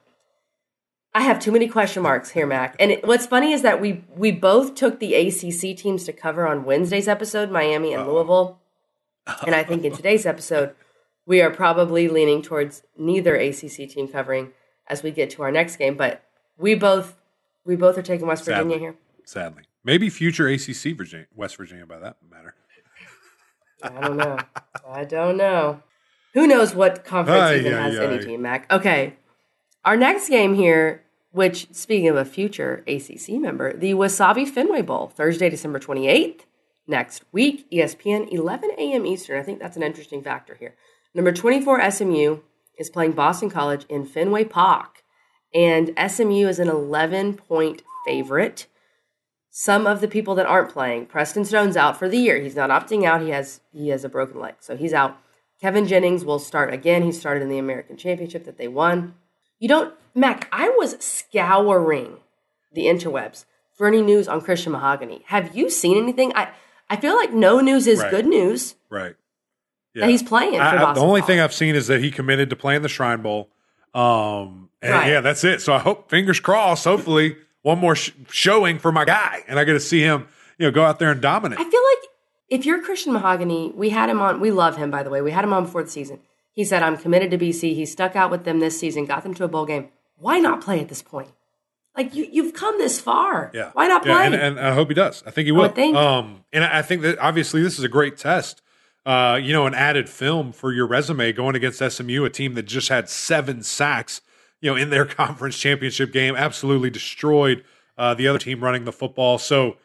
I 1.14 1.22
have 1.22 1.40
too 1.40 1.52
many 1.52 1.68
question 1.68 2.04
marks 2.04 2.32
here, 2.32 2.48
Mac. 2.48 2.76
And 2.80 2.92
it, 2.92 3.06
what's 3.06 3.26
funny 3.26 3.52
is 3.52 3.64
that 3.64 3.82
we 3.82 4.04
we 4.16 4.32
both 4.32 4.76
took 4.76 5.00
the 5.00 5.14
ACC 5.16 5.78
teams 5.78 6.06
to 6.06 6.14
cover 6.14 6.48
on 6.48 6.64
Wednesday's 6.64 7.08
episode, 7.08 7.52
Miami 7.52 7.94
and 7.94 8.08
Louisville. 8.08 8.60
And 9.46 9.54
I 9.54 9.64
think 9.64 9.86
in 9.86 9.96
today's 9.96 10.26
episode, 10.26 10.74
we 11.28 11.42
are 11.42 11.52
probably 11.52 12.08
leaning 12.08 12.42
towards 12.42 12.82
neither 12.98 13.36
ACC 13.36 13.88
team 13.88 14.08
covering 14.08 14.52
as 14.88 15.04
we 15.04 15.12
get 15.12 15.30
to 15.32 15.44
our 15.44 15.52
next 15.52 15.76
game. 15.76 15.96
But 15.96 16.24
we 16.58 16.74
both 16.74 17.16
we 17.64 17.76
both 17.76 17.98
are 18.00 18.02
taking 18.02 18.26
West 18.28 18.46
Virginia 18.46 18.74
Sadly. 18.74 18.80
here. 18.80 18.96
Sadly, 19.24 19.64
maybe 19.84 20.10
future 20.10 20.48
ACC 20.48 20.98
Virginia, 20.98 21.28
West 21.36 21.56
Virginia, 21.56 21.86
by 21.86 22.00
that 22.00 22.18
matter. 22.30 22.56
I 23.84 23.90
don't 24.02 24.18
know. 24.18 24.38
I 24.88 25.04
don't 25.06 25.38
know. 25.38 25.84
Who 26.34 26.48
knows 26.48 26.74
what 26.74 27.04
conference 27.04 27.42
Ay, 27.42 27.58
even 27.60 27.74
ay, 27.74 27.82
has 27.82 28.00
ay. 28.00 28.06
any 28.06 28.26
team, 28.26 28.42
Mac? 28.42 28.72
Okay. 28.72 29.16
Our 29.84 29.98
next 29.98 30.30
game 30.30 30.54
here, 30.56 31.04
which 31.32 31.74
speaking 31.74 32.10
of 32.10 32.16
a 32.16 32.26
future 32.26 32.84
ACC 32.88 33.30
member, 33.40 33.74
the 33.74 33.94
Wasabi 33.94 34.48
Fenway 34.48 34.84
Bowl, 34.84 35.08
Thursday, 35.08 35.50
December 35.50 35.80
28th, 35.80 36.42
next 36.88 37.24
week, 37.32 37.70
ESPN, 37.72 38.32
11 38.32 38.72
a.m. 38.78 39.06
Eastern. 39.06 39.40
I 39.40 39.44
think 39.44 39.60
that's 39.60 39.78
an 39.78 39.84
interesting 39.84 40.22
factor 40.22 40.56
here. 40.56 40.76
Number 41.16 41.32
24, 41.32 41.90
SMU, 41.92 42.40
is 42.78 42.90
playing 42.90 43.14
Boston 43.14 43.50
College 43.50 43.86
in 43.90 44.06
Fenway 44.06 44.44
Park, 44.46 45.04
and 45.54 45.92
SMU 46.08 46.48
is 46.48 46.60
an 46.60 46.70
11 46.70 47.36
point 47.36 47.82
favorite. 48.06 48.68
some 49.54 49.86
of 49.86 50.00
the 50.00 50.08
people 50.08 50.34
that 50.36 50.46
aren't 50.46 50.72
playing. 50.72 51.06
Preston 51.06 51.44
Stone's 51.44 51.76
out 51.76 51.98
for 51.98 52.08
the 52.08 52.18
year. 52.18 52.40
He's 52.40 52.56
not 52.56 52.70
opting 52.70 53.04
out. 53.04 53.22
He 53.22 53.30
has 53.30 53.60
he 53.74 53.90
has 53.90 54.04
a 54.06 54.10
broken 54.10 54.40
leg, 54.40 54.56
so 54.60 54.78
he's 54.78 54.94
out. 54.94 55.18
Kevin 55.60 55.86
Jennings 55.88 56.24
will 56.26 56.40
start 56.40 56.74
again. 56.74 57.04
He 57.04 57.12
started 57.12 57.44
in 57.44 57.50
the 57.50 57.58
American 57.58 57.98
Championship 57.98 58.46
that 58.46 58.58
they 58.58 58.68
won. 58.70 59.16
You 59.62 59.70
don't, 59.70 59.94
Mac. 60.14 60.50
I 60.52 60.68
was 60.78 60.98
scouring 61.00 62.18
the 62.74 62.86
interwebs 62.88 63.46
for 63.78 63.88
any 63.88 64.02
news 64.02 64.28
on 64.28 64.42
Christian 64.42 64.74
Mahogany. 64.74 65.22
Have 65.28 65.56
you 65.56 65.70
seen 65.70 65.98
anything? 65.98 66.34
I 66.36 66.50
I 66.90 66.98
feel 66.98 67.16
like 67.16 67.32
no 67.32 67.62
news 67.62 67.88
is 67.88 68.00
Right. 68.02 68.12
good 68.12 68.26
news 68.26 68.76
Right. 68.90 69.16
that 69.96 70.10
he's 70.10 70.22
playing 70.24 70.56
for 70.56 70.62
I- 70.62 70.90
I- 70.90 70.94
the 70.94 71.00
only 71.00 71.22
thing 71.22 71.40
I've 71.40 71.54
seen 71.54 71.76
is 71.76 71.88
that 71.88 72.02
he 72.02 72.12
committed 72.12 72.50
to 72.50 72.56
playing 72.58 72.82
the 72.82 72.90
Shrine 72.90 73.22
Bowl. 73.22 73.50
Um, 73.94 74.70
and 74.82 74.92
Right. 74.94 75.08
yeah, 75.12 75.22
that's 75.22 75.44
it. 75.46 75.62
So 75.62 75.74
I 75.74 75.80
hope, 75.80 76.10
fingers 76.10 76.40
crossed, 76.42 76.84
hopefully 76.84 77.38
one 77.62 77.78
more 77.80 77.96
sh- 77.96 78.12
showing 78.30 78.78
for 78.80 78.92
my 78.92 79.06
guy, 79.06 79.44
and 79.48 79.58
I 79.60 79.64
get 79.64 79.74
to 79.74 79.80
see 79.80 80.02
him, 80.02 80.28
you 80.58 80.66
know, 80.66 80.72
go 80.72 80.84
out 80.84 81.00
there 81.00 81.12
and 81.12 81.22
dominate. 81.22 81.60
I 81.60 81.64
feel 81.64 81.82
like 81.92 82.10
if 82.50 82.66
you're 82.66 82.82
Christian 82.82 83.14
Mahogany, 83.14 83.72
we 83.76 83.90
had 83.90 84.10
him 84.10 84.20
on. 84.22 84.40
We 84.42 84.52
love 84.52 84.76
him, 84.78 84.92
by 84.92 85.04
the 85.04 85.10
way. 85.10 85.22
We 85.22 85.32
had 85.32 85.44
him 85.46 85.54
on 85.54 85.64
before 85.66 85.84
the 85.84 85.90
season. 85.90 86.20
He 86.54 86.64
said, 86.66 86.84
"I'm 86.84 86.98
committed 86.98 87.32
to 87.32 87.38
BC." 87.38 87.76
He 87.76 87.86
stuck 87.86 88.16
out 88.16 88.32
with 88.32 88.44
them 88.44 88.60
this 88.60 88.80
season, 88.80 89.06
got 89.06 89.24
them 89.24 89.34
to 89.36 89.44
a 89.44 89.48
bowl 89.48 89.66
game. 89.66 89.90
Why 90.18 90.40
not 90.40 90.62
play 90.62 90.80
at 90.80 90.90
this 90.90 91.02
point? 91.02 91.30
Like 91.96 92.16
you, 92.16 92.28
you've 92.32 92.54
come 92.54 92.78
this 92.78 93.00
far. 93.00 93.52
Yeah. 93.54 93.72
Why 93.74 93.88
not 93.88 94.04
play? 94.04 94.12
Yeah, 94.12 94.24
and, 94.24 94.36
and 94.36 94.60
I 94.60 94.74
hope 94.74 94.88
he 94.88 94.94
does. 94.94 95.24
I 95.26 95.32
think 95.32 95.46
he 95.46 95.52
will. 95.52 95.64
would 95.64 95.76
think. 95.76 95.96
Um, 95.96 96.46
and 96.54 96.64
I 96.64 96.82
think 96.82 97.02
that 97.02 97.20
obviously 97.20 97.62
this 97.62 97.78
is 97.78 97.84
a 97.84 97.90
great 97.90 98.18
test. 98.18 98.62
Uh, 99.06 99.40
you 99.42 99.52
know, 99.52 99.66
an 99.66 99.74
added 99.74 100.08
film 100.08 100.52
for 100.52 100.72
your 100.72 100.86
resume 100.86 101.34
going 101.34 101.56
against 101.56 101.80
SMU, 101.80 102.24
a 102.24 102.30
team 102.30 102.54
that 102.54 102.64
just 102.64 102.90
had 102.90 103.10
seven 103.10 103.64
sacks, 103.64 104.22
you 104.62 104.70
know, 104.70 104.78
in 104.78 104.90
their 104.90 105.06
conference 105.22 105.58
championship 105.58 106.14
game, 106.14 106.36
absolutely 106.36 106.90
destroyed 106.90 107.64
uh, 107.98 108.14
the 108.14 108.28
other 108.28 108.40
team 108.40 108.64
running 108.64 108.86
the 108.86 108.92
football. 108.92 109.38
So, 109.38 109.78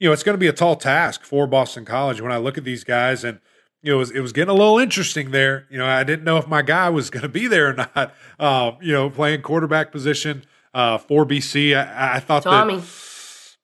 you 0.00 0.08
know, 0.08 0.12
it's 0.12 0.22
going 0.22 0.34
to 0.34 0.40
be 0.40 0.48
a 0.48 0.52
tall 0.52 0.76
task 0.76 1.22
for 1.22 1.46
Boston 1.46 1.84
College 1.84 2.20
when 2.20 2.32
I 2.32 2.38
look 2.38 2.58
at 2.58 2.64
these 2.64 2.82
guys 2.82 3.24
and 3.24 3.40
it 3.82 3.92
was, 3.94 4.10
it 4.10 4.20
was 4.20 4.32
getting 4.32 4.50
a 4.50 4.54
little 4.54 4.78
interesting 4.78 5.30
there. 5.30 5.66
You 5.70 5.78
know, 5.78 5.86
I 5.86 6.04
didn't 6.04 6.24
know 6.24 6.36
if 6.36 6.46
my 6.46 6.62
guy 6.62 6.88
was 6.88 7.10
going 7.10 7.22
to 7.22 7.28
be 7.28 7.46
there 7.46 7.70
or 7.70 7.74
not. 7.96 8.14
Um, 8.38 8.76
you 8.80 8.92
know, 8.92 9.10
playing 9.10 9.42
quarterback 9.42 9.90
position 9.92 10.44
uh, 10.74 10.98
for 10.98 11.24
BC. 11.26 11.76
I, 11.76 12.16
I 12.16 12.20
thought 12.20 12.42
Tommy, 12.44 12.76
that 12.76 12.84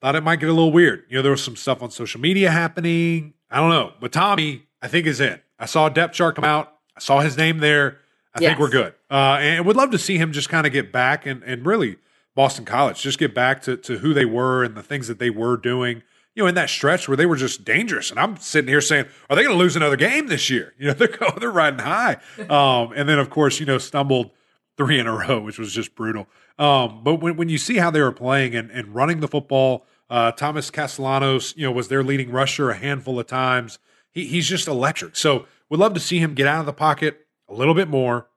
thought 0.01 0.15
it 0.15 0.21
might 0.23 0.39
get 0.39 0.49
a 0.49 0.53
little 0.53 0.71
weird. 0.71 1.03
You 1.09 1.17
know, 1.17 1.21
there 1.21 1.31
was 1.31 1.43
some 1.43 1.55
stuff 1.55 1.81
on 1.81 1.91
social 1.91 2.21
media 2.21 2.51
happening. 2.51 3.33
I 3.51 3.57
don't 3.59 3.69
know, 3.69 3.93
but 3.99 4.11
Tommy, 4.11 4.63
I 4.81 4.87
think 4.87 5.07
is 5.07 5.19
in. 5.19 5.39
I 5.57 5.65
saw 5.65 5.87
a 5.87 5.89
depth 5.89 6.13
chart 6.13 6.35
come 6.35 6.45
out. 6.45 6.73
I 6.95 6.99
saw 6.99 7.19
his 7.19 7.35
name 7.37 7.59
there. 7.59 7.97
I 8.33 8.41
Yes. 8.41 8.49
think 8.51 8.59
we're 8.59 8.69
good. 8.69 8.93
Uh, 9.09 9.37
and 9.41 9.65
would 9.65 9.75
love 9.75 9.91
to 9.91 9.97
see 9.97 10.17
him 10.17 10.31
just 10.31 10.49
kind 10.49 10.67
of 10.67 10.71
get 10.73 10.91
back 10.91 11.25
and 11.25 11.41
and 11.43 11.65
really 11.65 11.97
Boston 12.35 12.63
College 12.63 13.01
just 13.01 13.17
get 13.17 13.33
back 13.33 13.61
to 13.63 13.75
to 13.77 13.97
who 13.97 14.13
they 14.13 14.25
were 14.25 14.63
and 14.63 14.75
the 14.75 14.83
things 14.83 15.07
that 15.07 15.17
they 15.19 15.29
were 15.31 15.57
doing. 15.57 16.03
You 16.35 16.43
know, 16.43 16.47
in 16.47 16.55
that 16.55 16.69
stretch 16.69 17.07
where 17.07 17.17
they 17.17 17.25
were 17.25 17.35
just 17.35 17.65
dangerous, 17.65 18.11
and 18.11 18.19
I'm 18.19 18.37
sitting 18.37 18.69
here 18.69 18.81
saying, 18.81 19.05
"Are 19.29 19.35
they 19.35 19.43
going 19.43 19.55
to 19.55 19.59
lose 19.59 19.75
another 19.75 19.97
game 19.97 20.27
this 20.27 20.49
year?" 20.49 20.73
You 20.79 20.87
know, 20.87 20.93
they're 20.93 21.07
going, 21.07 21.33
they're 21.39 21.51
riding 21.51 21.79
high, 21.79 22.17
um, 22.49 22.93
and 22.95 23.09
then 23.09 23.19
of 23.19 23.29
course, 23.29 23.59
you 23.59 23.65
know, 23.65 23.77
stumbled 23.77 24.31
three 24.77 24.97
in 24.97 25.07
a 25.07 25.13
row, 25.13 25.41
which 25.41 25.59
was 25.59 25.73
just 25.73 25.93
brutal. 25.93 26.27
Um, 26.57 27.03
but 27.03 27.15
when, 27.15 27.35
when 27.35 27.49
you 27.49 27.57
see 27.57 27.77
how 27.77 27.91
they 27.91 28.01
were 28.01 28.13
playing 28.13 28.55
and, 28.55 28.71
and 28.71 28.95
running 28.95 29.19
the 29.19 29.27
football, 29.27 29.85
uh, 30.09 30.31
Thomas 30.31 30.71
Castellanos, 30.71 31.53
you 31.57 31.65
know, 31.65 31.71
was 31.71 31.89
their 31.89 32.03
leading 32.03 32.31
rusher 32.31 32.69
a 32.69 32.75
handful 32.75 33.19
of 33.19 33.27
times. 33.27 33.77
He, 34.11 34.25
he's 34.25 34.47
just 34.47 34.67
electric. 34.67 35.17
So 35.17 35.45
would 35.69 35.79
love 35.79 35.93
to 35.95 35.99
see 35.99 36.19
him 36.19 36.33
get 36.33 36.47
out 36.47 36.61
of 36.61 36.65
the 36.65 36.73
pocket 36.73 37.27
a 37.49 37.53
little 37.53 37.73
bit 37.73 37.89
more, 37.89 38.27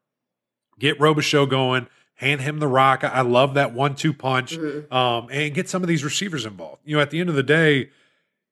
get 0.78 0.98
Robichaux 0.98 1.48
going, 1.48 1.86
hand 2.22 2.40
him 2.40 2.58
the 2.58 2.68
rock. 2.68 3.04
I, 3.04 3.08
I 3.08 3.20
love 3.20 3.54
that 3.54 3.72
one-two 3.74 4.14
punch, 4.14 4.56
um, 4.90 5.28
and 5.30 5.54
get 5.54 5.68
some 5.68 5.82
of 5.82 5.88
these 5.88 6.04
receivers 6.04 6.46
involved. 6.46 6.82
You 6.84 6.96
know, 6.96 7.02
at 7.02 7.10
the 7.10 7.20
end 7.20 7.28
of 7.28 7.34
the 7.34 7.42
day, 7.42 7.90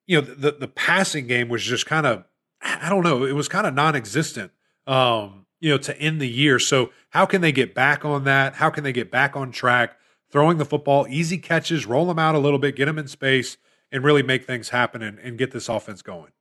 you 0.07 0.21
know, 0.21 0.27
the 0.27 0.53
the 0.53 0.69
passing 0.69 1.27
game 1.27 1.49
was 1.49 1.62
just 1.62 1.87
kind 1.87 2.07
of, 2.07 2.25
I 2.61 2.89
don't 2.89 3.05
know, 3.05 3.25
it 3.25 3.33
was 3.33 3.49
kind 3.49 3.67
of 3.67 3.75
non-existent. 3.75 4.53
Um, 4.87 5.47
you 5.61 5.71
know, 5.71 5.79
to 5.79 5.97
end 5.99 6.21
the 6.21 6.29
year. 6.29 6.59
So 6.59 6.91
how 7.11 7.27
can 7.27 7.43
they 7.43 7.53
get 7.53 7.75
back 7.75 8.05
on 8.05 8.25
that? 8.25 8.55
How 8.55 8.71
can 8.71 8.83
they 8.83 8.93
get 8.93 9.11
back 9.11 9.37
on 9.37 9.53
track? 9.53 9.97
Throwing 10.31 10.57
the 10.57 10.65
football, 10.65 11.07
easy 11.09 11.39
catches, 11.39 11.87
roll 11.87 12.07
them 12.07 12.19
out 12.19 12.35
a 12.35 12.39
little 12.39 12.59
bit, 12.59 12.76
get 12.76 12.87
them 12.87 12.99
in 12.99 13.09
space, 13.09 13.59
and 13.93 14.02
really 14.02 14.23
make 14.23 14.47
things 14.47 14.71
happen 14.71 15.02
and, 15.02 15.19
and 15.19 15.37
get 15.37 15.50
this 15.50 15.69
offense 15.69 16.00
going. 16.02 16.33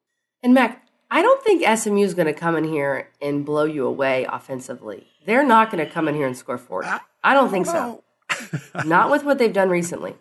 and 0.42 0.54
Mac, 0.54 0.88
I 1.12 1.22
don't 1.22 1.44
think 1.44 1.66
SMU 1.78 2.04
is 2.04 2.14
going 2.14 2.28
to 2.28 2.34
come 2.34 2.56
in 2.56 2.64
here 2.64 3.10
and 3.22 3.46
blow 3.46 3.66
you 3.66 3.86
away 3.86 4.26
offensively. 4.30 5.08
They're 5.26 5.46
not 5.46 5.72
going 5.72 5.86
to 5.86 5.92
come 5.92 6.08
in 6.08 6.16
here 6.16 6.28
and 6.28 6.38
score 6.38 6.58
40. 6.58 6.88
I 6.88 7.00
don't 7.24 7.50
think 7.50 7.66
so. 7.66 8.04
not 8.86 9.12
with 9.12 9.24
what 9.24 9.38
they've 9.38 9.54
done 9.54 9.70
recently. 9.70 10.16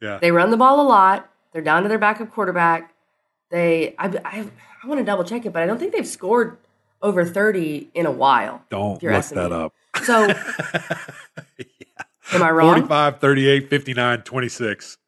Yeah. 0.00 0.18
They 0.20 0.30
run 0.30 0.50
the 0.50 0.56
ball 0.56 0.80
a 0.80 0.86
lot. 0.86 1.30
They're 1.52 1.62
down 1.62 1.82
to 1.82 1.88
their 1.88 1.98
backup 1.98 2.30
quarterback. 2.30 2.94
They, 3.50 3.94
I, 3.98 4.06
I, 4.24 4.46
I 4.82 4.86
want 4.86 4.98
to 4.98 5.04
double 5.04 5.24
check 5.24 5.44
it, 5.44 5.52
but 5.52 5.62
I 5.62 5.66
don't 5.66 5.78
think 5.78 5.92
they've 5.92 6.06
scored 6.06 6.58
over 7.02 7.24
30 7.24 7.90
in 7.94 8.06
a 8.06 8.10
while. 8.10 8.62
Don't 8.70 9.02
look 9.02 9.24
that 9.24 9.52
up. 9.52 9.74
So, 10.02 10.26
yeah. 11.58 11.64
am 12.32 12.42
I 12.42 12.50
wrong? 12.50 12.74
45, 12.74 13.20
38, 13.20 13.70
59, 13.70 14.22
26. 14.22 14.98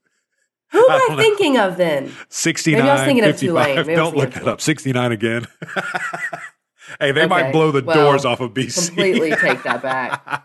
Who 0.72 0.78
am 0.78 0.90
I 0.90 0.94
I, 0.94 0.98
don't 0.98 1.10
know. 1.10 1.22
thinking 1.22 1.58
of 1.58 1.76
then? 1.76 2.12
69, 2.28 2.78
Maybe 2.78 2.90
I 2.90 2.94
was 2.94 3.02
thinking 3.02 3.24
of 3.24 3.36
Tulane. 3.38 3.76
Maybe 3.76 3.94
Don't 3.94 4.16
look 4.16 4.32
that 4.32 4.48
up. 4.48 4.60
69 4.60 5.12
again. 5.12 5.46
hey, 7.00 7.12
they 7.12 7.26
might 7.26 7.52
blow 7.52 7.70
the 7.70 7.84
well, 7.84 8.10
doors 8.10 8.24
off 8.24 8.40
of 8.40 8.52
BC. 8.54 8.88
Completely 8.88 9.30
take 9.36 9.62
that 9.64 9.82
back. 9.82 10.42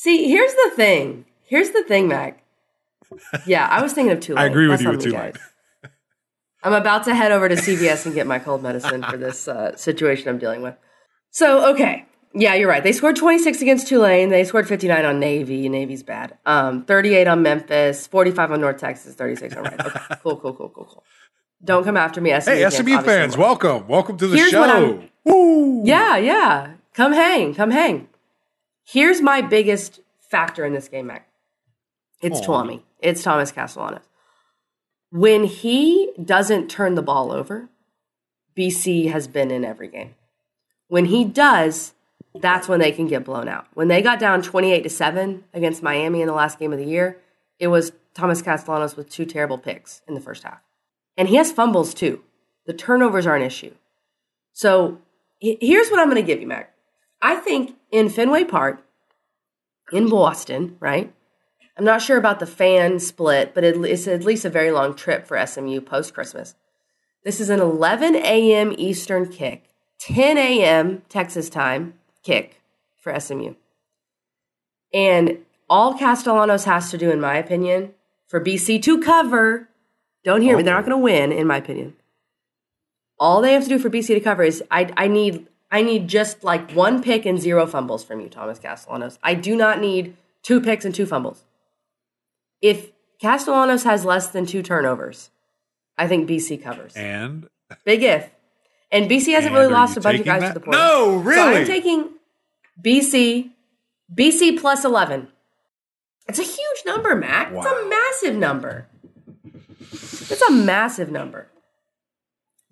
See, 0.00 0.30
here's 0.30 0.54
the 0.54 0.72
thing. 0.76 1.26
Here's 1.44 1.72
the 1.72 1.82
thing, 1.82 2.08
Mac. 2.08 2.42
Yeah, 3.44 3.66
I 3.66 3.82
was 3.82 3.92
thinking 3.92 4.12
of 4.12 4.20
Tulane. 4.20 4.38
I 4.42 4.46
agree 4.46 4.66
with 4.66 4.80
That's 4.80 4.82
you 4.82 4.90
with 4.92 5.02
Tulane. 5.02 5.34
I'm 6.62 6.72
about 6.72 7.04
to 7.04 7.14
head 7.14 7.32
over 7.32 7.50
to 7.50 7.54
CVS 7.54 8.06
and 8.06 8.14
get 8.14 8.26
my 8.26 8.38
cold 8.38 8.62
medicine 8.62 9.02
for 9.02 9.18
this 9.18 9.46
uh, 9.46 9.76
situation 9.76 10.30
I'm 10.30 10.38
dealing 10.38 10.62
with. 10.62 10.74
So, 11.32 11.70
okay. 11.72 12.06
Yeah, 12.32 12.54
you're 12.54 12.66
right. 12.66 12.82
They 12.82 12.92
scored 12.92 13.16
26 13.16 13.60
against 13.60 13.88
Tulane. 13.88 14.30
They 14.30 14.42
scored 14.44 14.66
59 14.66 15.04
on 15.04 15.20
Navy. 15.20 15.68
Navy's 15.68 16.02
bad. 16.02 16.38
Um, 16.46 16.82
38 16.86 17.28
on 17.28 17.42
Memphis. 17.42 18.06
45 18.06 18.52
on 18.52 18.60
North 18.62 18.78
Texas. 18.78 19.14
36 19.14 19.54
on 19.54 19.64
Rice. 19.64 19.74
Okay, 19.80 20.00
cool, 20.22 20.38
cool, 20.38 20.54
cool, 20.54 20.70
cool, 20.70 20.84
cool. 20.86 21.04
Don't 21.62 21.84
come 21.84 21.98
after 21.98 22.22
me, 22.22 22.30
SMU. 22.40 22.54
Hey, 22.54 22.62
fans. 22.62 22.74
SMU 22.74 23.02
fans, 23.02 23.36
welcome. 23.36 23.86
Welcome 23.86 24.16
to 24.16 24.28
the 24.28 24.38
Here's 24.38 24.48
show. 24.48 25.02
Yeah, 25.84 26.16
yeah. 26.16 26.72
Come 26.94 27.12
hang, 27.12 27.54
come 27.54 27.70
hang. 27.70 28.08
Here's 28.90 29.20
my 29.20 29.40
biggest 29.40 30.00
factor 30.18 30.64
in 30.64 30.72
this 30.72 30.88
game, 30.88 31.06
Mac. 31.06 31.28
It's. 32.20 32.40
Tuami. 32.40 32.82
It's 32.98 33.22
Thomas 33.22 33.52
Castellanos. 33.52 34.02
When 35.12 35.44
he 35.44 36.12
doesn't 36.22 36.68
turn 36.68 36.96
the 36.96 37.02
ball 37.02 37.30
over, 37.30 37.68
BC 38.56 39.12
has 39.12 39.28
been 39.28 39.52
in 39.52 39.64
every 39.64 39.86
game. 39.86 40.16
When 40.88 41.04
he 41.04 41.24
does, 41.24 41.94
that's 42.34 42.66
when 42.66 42.80
they 42.80 42.90
can 42.90 43.06
get 43.06 43.24
blown 43.24 43.48
out. 43.48 43.68
When 43.74 43.86
they 43.86 44.02
got 44.02 44.18
down 44.18 44.42
28 44.42 44.82
to 44.82 44.90
7 44.90 45.44
against 45.54 45.84
Miami 45.84 46.20
in 46.20 46.26
the 46.26 46.34
last 46.34 46.58
game 46.58 46.72
of 46.72 46.78
the 46.80 46.84
year, 46.84 47.16
it 47.60 47.68
was 47.68 47.92
Thomas 48.12 48.42
Castellanos 48.42 48.96
with 48.96 49.08
two 49.08 49.24
terrible 49.24 49.58
picks 49.58 50.02
in 50.08 50.14
the 50.14 50.20
first 50.20 50.42
half. 50.42 50.62
And 51.16 51.28
he 51.28 51.36
has 51.36 51.52
fumbles 51.52 51.94
too. 51.94 52.24
The 52.66 52.72
turnovers 52.72 53.24
are 53.24 53.36
an 53.36 53.42
issue. 53.42 53.74
So 54.52 54.98
here's 55.38 55.90
what 55.90 56.00
I'm 56.00 56.10
going 56.10 56.16
to 56.16 56.26
give 56.26 56.40
you, 56.40 56.48
Mac. 56.48 56.74
I 57.22 57.36
think 57.36 57.76
in 57.90 58.08
Fenway 58.08 58.44
Park, 58.44 58.84
in 59.92 60.08
Boston, 60.08 60.76
right? 60.80 61.12
I'm 61.76 61.84
not 61.84 62.02
sure 62.02 62.16
about 62.16 62.40
the 62.40 62.46
fan 62.46 63.00
split, 63.00 63.54
but 63.54 63.64
it's 63.64 64.06
at 64.06 64.24
least 64.24 64.44
a 64.44 64.50
very 64.50 64.70
long 64.70 64.94
trip 64.94 65.26
for 65.26 65.44
SMU 65.44 65.80
post 65.80 66.14
Christmas. 66.14 66.54
This 67.24 67.40
is 67.40 67.50
an 67.50 67.60
11 67.60 68.16
a.m. 68.16 68.74
Eastern 68.76 69.28
kick, 69.28 69.64
10 69.98 70.38
a.m. 70.38 71.02
Texas 71.08 71.50
time 71.50 71.94
kick 72.22 72.60
for 72.96 73.18
SMU. 73.18 73.54
And 74.92 75.38
all 75.68 75.94
Castellanos 75.94 76.64
has 76.64 76.90
to 76.90 76.98
do, 76.98 77.10
in 77.10 77.20
my 77.20 77.36
opinion, 77.36 77.94
for 78.26 78.42
BC 78.42 78.82
to 78.82 79.00
cover, 79.00 79.68
don't 80.24 80.42
hear 80.42 80.56
me, 80.56 80.62
they're 80.62 80.74
not 80.74 80.84
going 80.84 80.96
to 80.96 81.02
win, 81.02 81.32
in 81.32 81.46
my 81.46 81.58
opinion. 81.58 81.94
All 83.18 83.40
they 83.40 83.52
have 83.52 83.64
to 83.64 83.68
do 83.68 83.78
for 83.78 83.90
BC 83.90 84.08
to 84.08 84.20
cover 84.20 84.42
is 84.42 84.62
I, 84.70 84.92
I 84.96 85.08
need 85.08 85.46
I 85.70 85.82
need 85.82 86.08
just 86.08 86.42
like 86.42 86.72
one 86.72 87.02
pick 87.02 87.24
and 87.26 87.40
zero 87.40 87.66
fumbles 87.66 88.02
from 88.04 88.20
you, 88.20 88.28
Thomas 88.28 88.58
Castellanos. 88.58 89.18
I 89.22 89.34
do 89.34 89.54
not 89.54 89.80
need 89.80 90.16
two 90.42 90.60
picks 90.60 90.84
and 90.84 90.94
two 90.94 91.06
fumbles. 91.06 91.44
If 92.60 92.90
Castellanos 93.20 93.84
has 93.84 94.04
less 94.04 94.28
than 94.28 94.46
two 94.46 94.62
turnovers, 94.62 95.30
I 95.96 96.08
think 96.08 96.28
BC 96.28 96.62
covers. 96.62 96.94
And 96.96 97.48
Big 97.84 98.02
if. 98.02 98.28
And 98.90 99.08
BC 99.08 99.32
hasn't 99.34 99.46
And 99.46 99.54
really 99.54 99.72
lost 99.72 99.96
a 99.96 100.00
bunch 100.00 100.18
of 100.18 100.24
guys 100.26 100.40
that? 100.40 100.48
to 100.48 100.54
the 100.54 100.60
portal. 100.60 100.80
No, 100.82 101.04
So 101.04 101.16
really? 101.22 101.56
I'm 101.60 101.66
taking 101.66 102.08
BC, 102.82 103.50
BC 104.12 104.58
plus 104.58 104.84
11. 104.84 105.28
It's 106.26 106.38
a 106.40 106.42
huge 106.42 106.82
number, 106.86 107.14
Mac. 107.14 107.52
It's 107.52 107.66
a 107.66 107.88
massive 107.88 108.34
number. 108.34 108.86
It's 109.92 110.42
a 110.42 110.50
massive 110.52 111.10
number. 111.10 111.48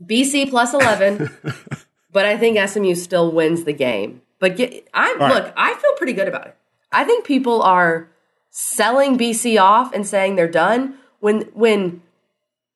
BC 0.04 0.48
plus 0.50 0.74
11, 0.74 1.30
but 2.11 2.25
I 2.27 2.37
think 2.37 2.59
SMU 2.68 2.94
still 2.94 3.31
wins 3.33 3.64
the 3.64 3.73
game. 3.73 4.23
But 4.38 4.57
get, 4.57 4.88
I'm 4.94 5.21
All 5.21 5.29
right. 5.29 5.44
look, 5.44 5.53
I 5.57 5.75
feel 5.75 5.92
pretty 5.94 6.12
good 6.12 6.29
about 6.29 6.47
it. 6.47 6.57
I 6.92 7.05
think 7.05 7.25
people 7.27 7.61
are 7.62 8.09
selling 8.51 9.18
BC 9.18 9.61
off 9.61 9.92
and 9.92 10.07
saying 10.07 10.37
they're 10.37 10.49
done 10.49 10.94
when 11.21 11.42
when 11.55 12.03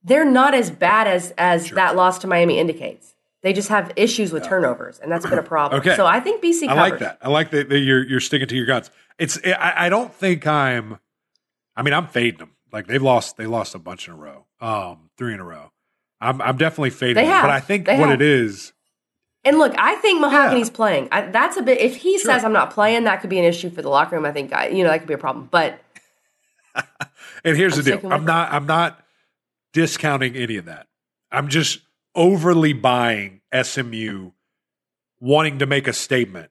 they're 0.04 0.24
not 0.24 0.54
as 0.54 0.70
bad 0.70 1.06
as 1.06 1.32
as 1.38 1.70
that 1.70 1.94
loss 1.96 2.18
to 2.20 2.26
Miami 2.26 2.58
indicates. 2.58 3.14
They 3.42 3.52
just 3.52 3.70
have 3.70 3.92
issues 3.96 4.32
with 4.32 4.44
turnovers, 4.44 5.00
and 5.00 5.10
that's 5.10 5.26
been 5.26 5.38
a 5.38 5.42
problem. 5.42 5.80
Okay. 5.80 5.96
So 5.96 6.06
I 6.06 6.20
think 6.20 6.42
BC. 6.42 6.68
Covers. 6.68 6.78
I 6.78 6.80
like 6.90 6.98
that. 7.00 7.18
I 7.22 7.28
like 7.28 7.50
that, 7.50 7.68
that 7.70 7.78
you're 7.80 8.06
you're 8.06 8.20
sticking 8.20 8.46
to 8.48 8.56
your 8.56 8.66
guns. 8.66 8.90
It's 9.18 9.38
I, 9.44 9.86
I 9.86 9.88
don't 9.88 10.12
think 10.14 10.46
I'm. 10.46 10.98
I 11.76 11.82
mean, 11.82 11.94
I'm 11.94 12.06
fading 12.06 12.38
them. 12.38 12.50
Like 12.72 12.86
they've 12.86 13.02
lost 13.02 13.36
they 13.36 13.46
lost 13.46 13.74
a 13.74 13.78
bunch 13.78 14.06
in 14.08 14.14
a 14.14 14.16
row, 14.16 14.46
um, 14.60 15.10
three 15.16 15.34
in 15.34 15.40
a 15.40 15.44
row. 15.44 15.72
I'm 16.20 16.40
I'm 16.40 16.56
definitely 16.56 16.90
fading 16.90 17.14
They 17.16 17.22
them, 17.22 17.32
have. 17.32 17.42
but 17.44 17.50
I 17.50 17.60
think 17.60 17.86
They 17.86 17.98
what 17.98 18.10
have. 18.10 18.20
it 18.20 18.22
is. 18.24 18.72
And 19.44 19.58
look, 19.58 19.74
I 19.76 19.96
think 19.96 20.20
Mahogany's 20.20 20.70
playing. 20.70 21.08
I, 21.10 21.22
that's 21.22 21.56
a 21.56 21.62
bit. 21.62 21.80
If 21.80 21.96
he 21.96 22.18
Sure. 22.18 22.32
says 22.32 22.44
I'm 22.44 22.52
not 22.52 22.72
playing, 22.72 23.04
that 23.04 23.20
could 23.20 23.30
be 23.30 23.38
an 23.38 23.44
issue 23.44 23.70
for 23.70 23.82
the 23.82 23.88
locker 23.88 24.14
room. 24.16 24.24
I 24.24 24.32
think 24.32 24.52
I, 24.52 24.68
you 24.68 24.84
know 24.84 24.90
that 24.90 24.98
could 25.00 25.08
be 25.08 25.14
a 25.14 25.18
problem. 25.18 25.48
But 25.50 25.80
And 27.44 27.56
here's 27.56 27.76
I'm 27.78 27.84
the 27.84 27.96
deal. 27.98 28.12
I'm 28.12 28.24
not 28.24 28.52
I'm 28.52 28.66
not 28.66 29.04
discounting 29.72 30.36
any 30.36 30.56
of 30.56 30.66
that. 30.66 30.86
I'm 31.30 31.48
just 31.48 31.80
overly 32.14 32.72
buying 32.72 33.40
SMU 33.52 34.30
wanting 35.20 35.58
to 35.60 35.66
make 35.66 35.88
a 35.88 35.92
statement. 35.92 36.50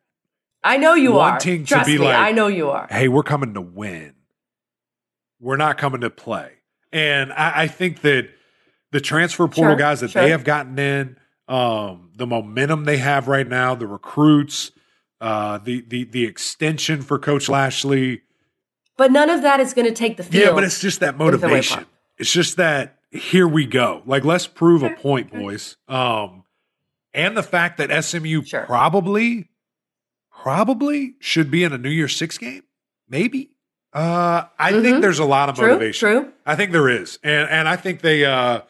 I 0.64 0.78
know 0.78 0.94
you 0.94 1.14
Wanting 1.14 1.62
are. 1.62 1.64
to 1.64 1.66
Trust 1.66 1.86
be 1.88 1.98
me, 1.98 2.06
like- 2.06 2.16
I 2.16 2.32
know 2.32 2.48
you 2.48 2.70
are. 2.70 2.88
Hey, 2.90 3.08
we're 3.08 3.24
coming 3.24 3.54
to 3.56 3.62
win. 3.62 4.14
We're 5.40 5.58
not 5.58 5.78
coming 5.78 6.02
to 6.02 6.10
play. 6.10 6.52
And 6.92 7.32
I, 7.34 7.64
I 7.64 7.68
think 7.68 8.02
that 8.02 8.30
the 8.92 9.02
transfer 9.02 9.48
portal 9.48 9.72
Sure, 9.72 9.76
guys 9.76 10.02
that 10.02 10.12
sure. 10.12 10.22
they 10.22 10.30
have 10.30 10.44
gotten 10.44 10.78
in, 10.78 11.18
um, 11.52 12.12
the 12.16 12.26
momentum 12.26 12.86
they 12.86 12.98
have 12.98 13.28
right 13.28 13.48
now, 13.48 13.76
the 13.76 13.88
recruits, 13.88 14.72
uh, 15.20 15.58
the 15.58 15.82
the 15.88 16.06
the 16.06 16.26
extension 16.26 17.02
for 17.02 17.20
Coach 17.20 17.50
Lashlee. 17.50 18.22
But 18.98 19.12
none 19.12 19.30
of 19.30 19.42
that 19.42 19.60
is 19.60 19.74
going 19.74 19.88
to 19.88 19.94
take 19.94 20.18
the 20.18 20.24
field. 20.24 20.44
Yeah, 20.44 20.52
but 20.54 20.64
it's 20.64 20.80
just 20.80 21.00
that 21.02 21.18
motivation. 21.18 21.86
It's 22.18 22.32
just 22.32 22.58
that 22.58 23.00
here 23.10 23.48
we 23.48 23.66
go. 23.66 24.02
Like 24.06 24.24
let's 24.24 24.48
prove 24.48 24.84
a 24.84 24.92
point, 24.92 25.32
boys. 25.32 25.76
Um, 25.88 26.44
and 27.14 27.36
the 27.36 27.44
fact 27.44 27.78
that 27.80 27.92
SMU 28.04 28.44
Sure. 28.44 28.64
probably, 28.66 29.50
probably 30.32 31.16
should 31.20 31.52
be 31.52 31.64
in 31.64 31.74
a 31.74 31.78
New 31.78 31.90
Year's 31.90 32.16
Six 32.16 32.38
game, 32.38 32.64
maybe. 33.10 33.50
Uh, 33.94 34.44
I 34.58 34.72
think 34.72 34.98
Mhm. 34.98 35.02
there's 35.02 35.20
a 35.20 35.26
lot 35.26 35.50
of 35.50 35.56
True, 35.58 35.68
motivation. 35.68 36.08
true. 36.24 36.34
I 36.46 36.56
think 36.56 36.72
there 36.72 36.88
is, 36.88 37.20
and 37.24 37.50
and 37.50 37.68
I 37.68 37.76
think 37.76 38.00
they, 38.02 38.24
uh, 38.24 38.62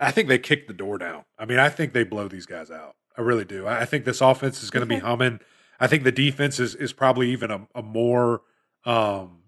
I 0.00 0.10
think 0.10 0.28
they 0.28 0.38
kick 0.38 0.66
the 0.66 0.72
door 0.72 0.98
down. 0.98 1.24
I 1.38 1.44
mean, 1.44 1.58
I 1.58 1.68
think 1.68 1.92
they 1.92 2.04
blow 2.04 2.26
these 2.26 2.46
guys 2.46 2.70
out. 2.70 2.96
I 3.16 3.20
really 3.20 3.44
do. 3.44 3.66
I 3.66 3.84
think 3.84 4.04
this 4.04 4.20
offense 4.20 4.62
is 4.62 4.70
going 4.70 4.86
to 4.88 4.94
be 4.94 5.00
humming. 5.00 5.40
I 5.78 5.86
think 5.86 6.04
the 6.04 6.12
defense 6.12 6.58
is 6.58 6.74
is 6.74 6.92
probably 6.92 7.30
even 7.30 7.50
a, 7.50 7.68
a 7.74 7.82
more 7.82 8.42
um, 8.84 9.42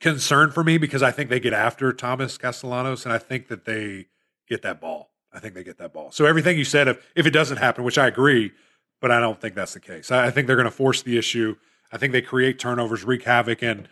concern 0.00 0.50
for 0.50 0.64
me 0.64 0.78
because 0.78 1.02
I 1.02 1.10
think 1.10 1.30
they 1.30 1.40
get 1.40 1.52
after 1.52 1.92
Thomas 1.92 2.38
Castellanos, 2.38 3.04
and 3.04 3.12
I 3.12 3.18
think 3.18 3.48
that 3.48 3.64
they 3.64 4.06
get 4.48 4.62
that 4.62 4.80
ball. 4.80 5.10
I 5.32 5.40
think 5.40 5.54
they 5.54 5.64
get 5.64 5.78
that 5.78 5.92
ball. 5.92 6.12
So 6.12 6.26
everything 6.26 6.56
you 6.56 6.64
said, 6.64 6.88
if 6.88 7.12
if 7.14 7.26
it 7.26 7.32
doesn't 7.32 7.58
happen, 7.58 7.84
which 7.84 7.98
I 7.98 8.06
agree, 8.06 8.52
but 9.00 9.10
I 9.10 9.20
don't 9.20 9.40
think 9.40 9.54
that's 9.54 9.74
the 9.74 9.80
case. 9.80 10.10
I, 10.10 10.26
I 10.26 10.30
think 10.30 10.46
they're 10.46 10.56
going 10.56 10.64
to 10.64 10.70
force 10.70 11.02
the 11.02 11.18
issue. 11.18 11.56
I 11.92 11.98
think 11.98 12.12
they 12.12 12.22
create 12.22 12.58
turnovers, 12.58 13.04
wreak 13.04 13.24
havoc, 13.24 13.62
and 13.62 13.88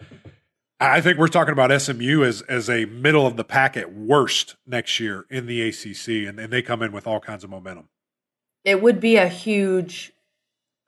I 0.82 1.00
think 1.00 1.18
we're 1.18 1.28
talking 1.28 1.52
about 1.52 1.80
SMU 1.80 2.24
as 2.24 2.42
as 2.42 2.68
a 2.68 2.84
middle 2.86 3.26
of 3.26 3.36
the 3.36 3.44
pack 3.44 3.76
at 3.76 3.92
worst 3.94 4.56
next 4.66 4.98
year 5.00 5.26
in 5.30 5.46
the 5.46 5.62
ACC, 5.62 6.28
and, 6.28 6.38
and 6.40 6.52
they 6.52 6.62
come 6.62 6.82
in 6.82 6.92
with 6.92 7.06
all 7.06 7.20
kinds 7.20 7.44
of 7.44 7.50
momentum. 7.50 7.88
It 8.64 8.80
would 8.82 9.00
be 9.00 9.16
a 9.16 9.28
huge 9.28 10.12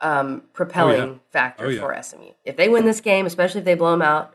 um, 0.00 0.42
propelling 0.52 1.00
Oh, 1.00 1.06
yeah. 1.12 1.18
factor 1.30 1.66
Oh, 1.66 1.68
yeah. 1.68 1.80
for 1.80 2.02
SMU 2.02 2.30
if 2.44 2.56
they 2.56 2.68
win 2.68 2.84
this 2.84 3.00
game, 3.00 3.26
especially 3.26 3.60
if 3.60 3.64
they 3.64 3.74
blow 3.74 3.90
them 3.92 4.02
out. 4.02 4.34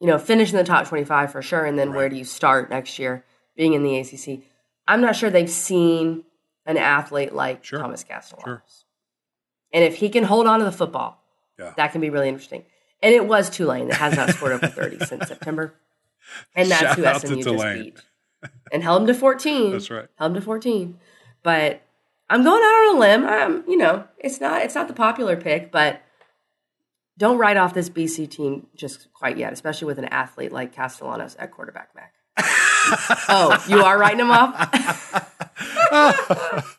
You 0.00 0.06
know, 0.06 0.18
finish 0.18 0.50
in 0.52 0.56
the 0.56 0.64
top 0.64 0.86
twenty-five 0.86 1.32
for 1.32 1.42
sure, 1.42 1.64
and 1.64 1.78
then 1.78 1.92
where 1.92 2.08
do 2.08 2.16
you 2.16 2.24
start 2.24 2.70
next 2.70 2.98
year? 2.98 3.24
Being 3.56 3.72
in 3.72 3.82
the 3.82 3.98
ACC, 3.98 4.44
I'm 4.86 5.00
not 5.00 5.16
sure 5.16 5.28
they've 5.30 5.50
seen 5.50 6.22
an 6.66 6.76
athlete 6.76 7.32
like 7.34 7.64
Sure. 7.64 7.80
Thomas 7.80 8.04
Castellanos. 8.04 8.44
Sure. 8.44 8.62
And 9.72 9.82
if 9.84 9.96
he 9.96 10.08
can 10.08 10.22
hold 10.22 10.46
on 10.46 10.60
to 10.60 10.64
the 10.64 10.70
football, 10.70 11.20
Yeah. 11.58 11.72
that 11.76 11.90
can 11.90 12.00
be 12.00 12.10
really 12.10 12.28
interesting. 12.28 12.64
And 13.02 13.14
it 13.14 13.26
was 13.26 13.48
Tulane 13.48 13.88
that 13.88 13.98
has 13.98 14.16
not 14.16 14.30
scored 14.30 14.52
over 14.52 14.66
30 14.66 15.04
since 15.06 15.28
September. 15.28 15.74
And 16.54 16.70
that's 16.70 16.82
Shout 16.82 16.96
who 16.96 17.28
SMU 17.28 17.36
just 17.36 17.48
Tulane. 17.48 17.82
beat. 17.82 18.02
And 18.72 18.82
held 18.82 19.02
them 19.02 19.06
to 19.08 19.14
14. 19.14 19.72
That's 19.72 19.90
right. 19.90 20.08
Held 20.16 20.34
them 20.34 20.40
to 20.40 20.44
14. 20.44 20.98
But 21.42 21.82
I'm 22.28 22.44
going 22.44 22.62
out 22.62 22.88
on 22.90 22.96
a 22.96 22.98
limb. 22.98 23.26
I'm, 23.26 23.64
you 23.68 23.76
know, 23.76 24.04
it's 24.18 24.40
not 24.40 24.62
it's 24.62 24.74
not 24.74 24.88
the 24.88 24.94
popular 24.94 25.36
pick, 25.36 25.72
but 25.72 26.02
don't 27.16 27.38
write 27.38 27.56
off 27.56 27.74
this 27.74 27.88
BC 27.88 28.30
team 28.30 28.66
just 28.76 29.12
quite 29.12 29.36
yet, 29.36 29.52
especially 29.52 29.86
with 29.86 29.98
an 29.98 30.04
athlete 30.06 30.52
like 30.52 30.72
Castellanos 30.72 31.36
at 31.36 31.50
quarterback, 31.50 31.94
Mac. 31.94 32.14
oh, 33.28 33.64
you 33.68 33.82
are 33.82 33.98
writing 33.98 34.20
him 34.20 34.30
off? 34.30 34.54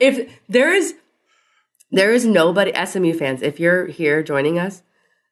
if 0.00 0.32
there 0.48 0.72
is 0.72 0.94
there 1.90 2.12
is 2.12 2.24
nobody 2.24 2.72
SMU 2.86 3.14
fans, 3.14 3.42
if 3.42 3.58
you're 3.58 3.86
here 3.86 4.22
joining 4.22 4.58
us, 4.58 4.82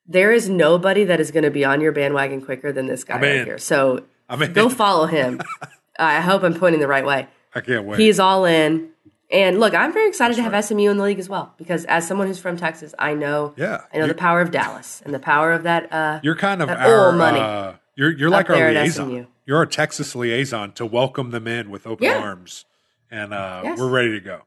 there 0.09 0.33
is 0.33 0.49
nobody 0.49 1.05
that 1.05 1.21
is 1.21 1.31
going 1.31 1.45
to 1.45 1.51
be 1.51 1.64
on 1.64 1.81
your 1.81 1.92
bandwagon 1.92 2.40
quicker 2.42 2.73
than 2.73 2.87
this 2.87 3.05
guy 3.05 3.14
I'm 3.16 3.23
right 3.23 3.37
in. 3.37 3.45
here. 3.47 3.59
So 3.59 4.05
I'm 4.29 4.40
in. 4.42 4.53
go 4.53 4.69
follow 4.69 5.07
him. 5.07 5.40
I 5.99 6.21
hope 6.21 6.42
I'm 6.42 6.55
pointing 6.55 6.81
the 6.81 6.87
right 6.88 7.05
way. 7.05 7.27
I 7.55 7.61
can't 7.61 7.85
wait. 7.85 7.99
He's 7.99 8.21
all 8.21 8.45
in. 8.45 8.90
And 9.33 9.59
look, 9.59 9.75
I'm 9.75 9.92
very 9.92 10.09
excited 10.09 10.37
to 10.37 10.42
have 10.42 10.64
SMU 10.64 10.88
in 10.90 10.99
the 10.99 11.03
league 11.05 11.19
as 11.19 11.29
well 11.29 11.53
because 11.59 11.85
as 11.87 12.07
someone 12.07 12.29
who's 12.29 12.38
from 12.38 12.57
Texas, 12.57 12.95
I 12.99 13.14
know 13.14 13.55
Yeah. 13.57 13.81
I 13.92 13.97
know 13.99 14.05
You- 14.05 14.12
the 14.12 14.19
power 14.19 14.40
of 14.40 14.51
Dallas 14.53 15.03
and 15.05 15.12
the 15.12 15.19
power 15.19 15.53
of 15.53 15.64
that 15.64 15.92
uh 15.92 16.21
You're 16.23 16.37
kind 16.37 16.62
of 16.62 16.69
our 16.69 17.11
money 17.12 17.40
Uh, 17.40 17.73
you're 17.97 18.12
you're 18.12 18.31
like 18.31 18.49
our 18.51 18.57
liaison. 18.71 19.27
You're 19.47 19.57
our 19.59 19.66
Texas 19.66 20.14
liaison 20.14 20.73
to 20.73 20.87
welcome 20.87 21.31
them 21.31 21.49
in 21.49 21.71
with 21.71 21.87
open 21.87 22.05
Yeah. 22.05 22.19
arms, 22.19 22.64
and 23.11 23.33
uh, 23.35 23.62
Yes. 23.64 23.79
we're 23.79 23.88
ready 23.90 24.11
to 24.12 24.21
go. 24.21 24.42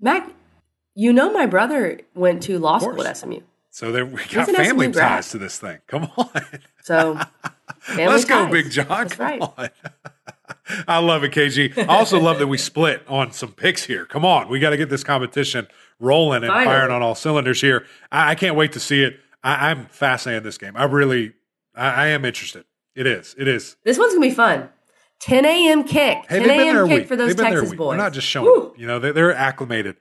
Mac, 0.00 0.30
you 0.94 1.12
know 1.12 1.32
my 1.32 1.46
brother 1.46 2.00
went 2.14 2.42
to 2.44 2.58
law 2.58 2.78
school 2.78 3.02
at 3.06 3.16
SMU. 3.16 3.40
So 3.70 3.92
there 3.92 4.04
we 4.06 4.24
got 4.26 4.48
family 4.48 4.90
ties 4.90 5.30
to 5.30 5.38
this 5.38 5.58
thing. 5.58 5.78
Come 5.86 6.10
on, 6.16 6.30
So 6.82 7.18
let's 7.96 8.24
go, 8.24 8.44
ties. 8.44 8.52
Big 8.52 8.70
John. 8.70 8.86
That's 8.88 9.14
Come 9.14 9.26
right. 9.26 9.40
on. 9.42 9.70
I 10.88 10.98
love 10.98 11.24
it, 11.24 11.32
KG. 11.32 11.76
I 11.78 11.86
also 11.86 12.18
love 12.20 12.38
that 12.38 12.46
we 12.46 12.58
split 12.58 13.02
on 13.08 13.32
some 13.32 13.52
picks 13.52 13.84
here. 13.84 14.04
Come 14.06 14.24
on, 14.24 14.48
we 14.48 14.58
got 14.58 14.70
to 14.70 14.76
get 14.76 14.90
this 14.90 15.04
competition 15.04 15.66
rolling 16.00 16.42
and 16.42 16.48
Finally. 16.50 16.64
firing 16.66 16.90
on 16.92 17.02
all 17.02 17.14
cylinders 17.14 17.60
here. 17.60 17.86
I, 18.12 18.30
I 18.30 18.34
can't 18.34 18.56
wait 18.56 18.72
to 18.72 18.80
see 18.80 19.02
it. 19.02 19.18
I, 19.42 19.70
I'm 19.70 19.86
fascinated 19.86 20.42
in 20.42 20.44
this 20.44 20.58
game. 20.58 20.76
I 20.76 20.84
really, 20.84 21.32
I, 21.74 21.88
I 21.88 22.06
am 22.08 22.24
interested. 22.24 22.64
It 22.94 23.06
is. 23.06 23.34
It 23.38 23.48
is. 23.48 23.76
This 23.84 23.98
one's 23.98 24.14
gonna 24.14 24.26
be 24.26 24.34
fun. 24.34 24.68
10 25.20 25.44
a.m. 25.44 25.84
kick. 25.84 26.24
Hey, 26.28 26.38
10 26.38 26.42
they've 26.42 26.48
been 26.48 26.58
there 26.58 26.76
a 26.76 26.78
a.m. 26.80 26.88
kick 26.88 26.98
week. 27.00 27.08
for 27.08 27.16
those 27.16 27.28
they've 27.28 27.36
been 27.36 27.50
there 27.50 27.58
a 27.58 27.62
Texas 27.62 27.76
boys. 27.76 27.90
They're 27.90 28.04
not 28.04 28.12
just 28.12 28.26
showing 28.26 28.46
Woo. 28.46 28.66
up. 28.68 28.78
You 28.78 28.86
know, 28.86 28.98
they, 28.98 29.12
they're 29.12 29.34
acclimated. 29.34 29.96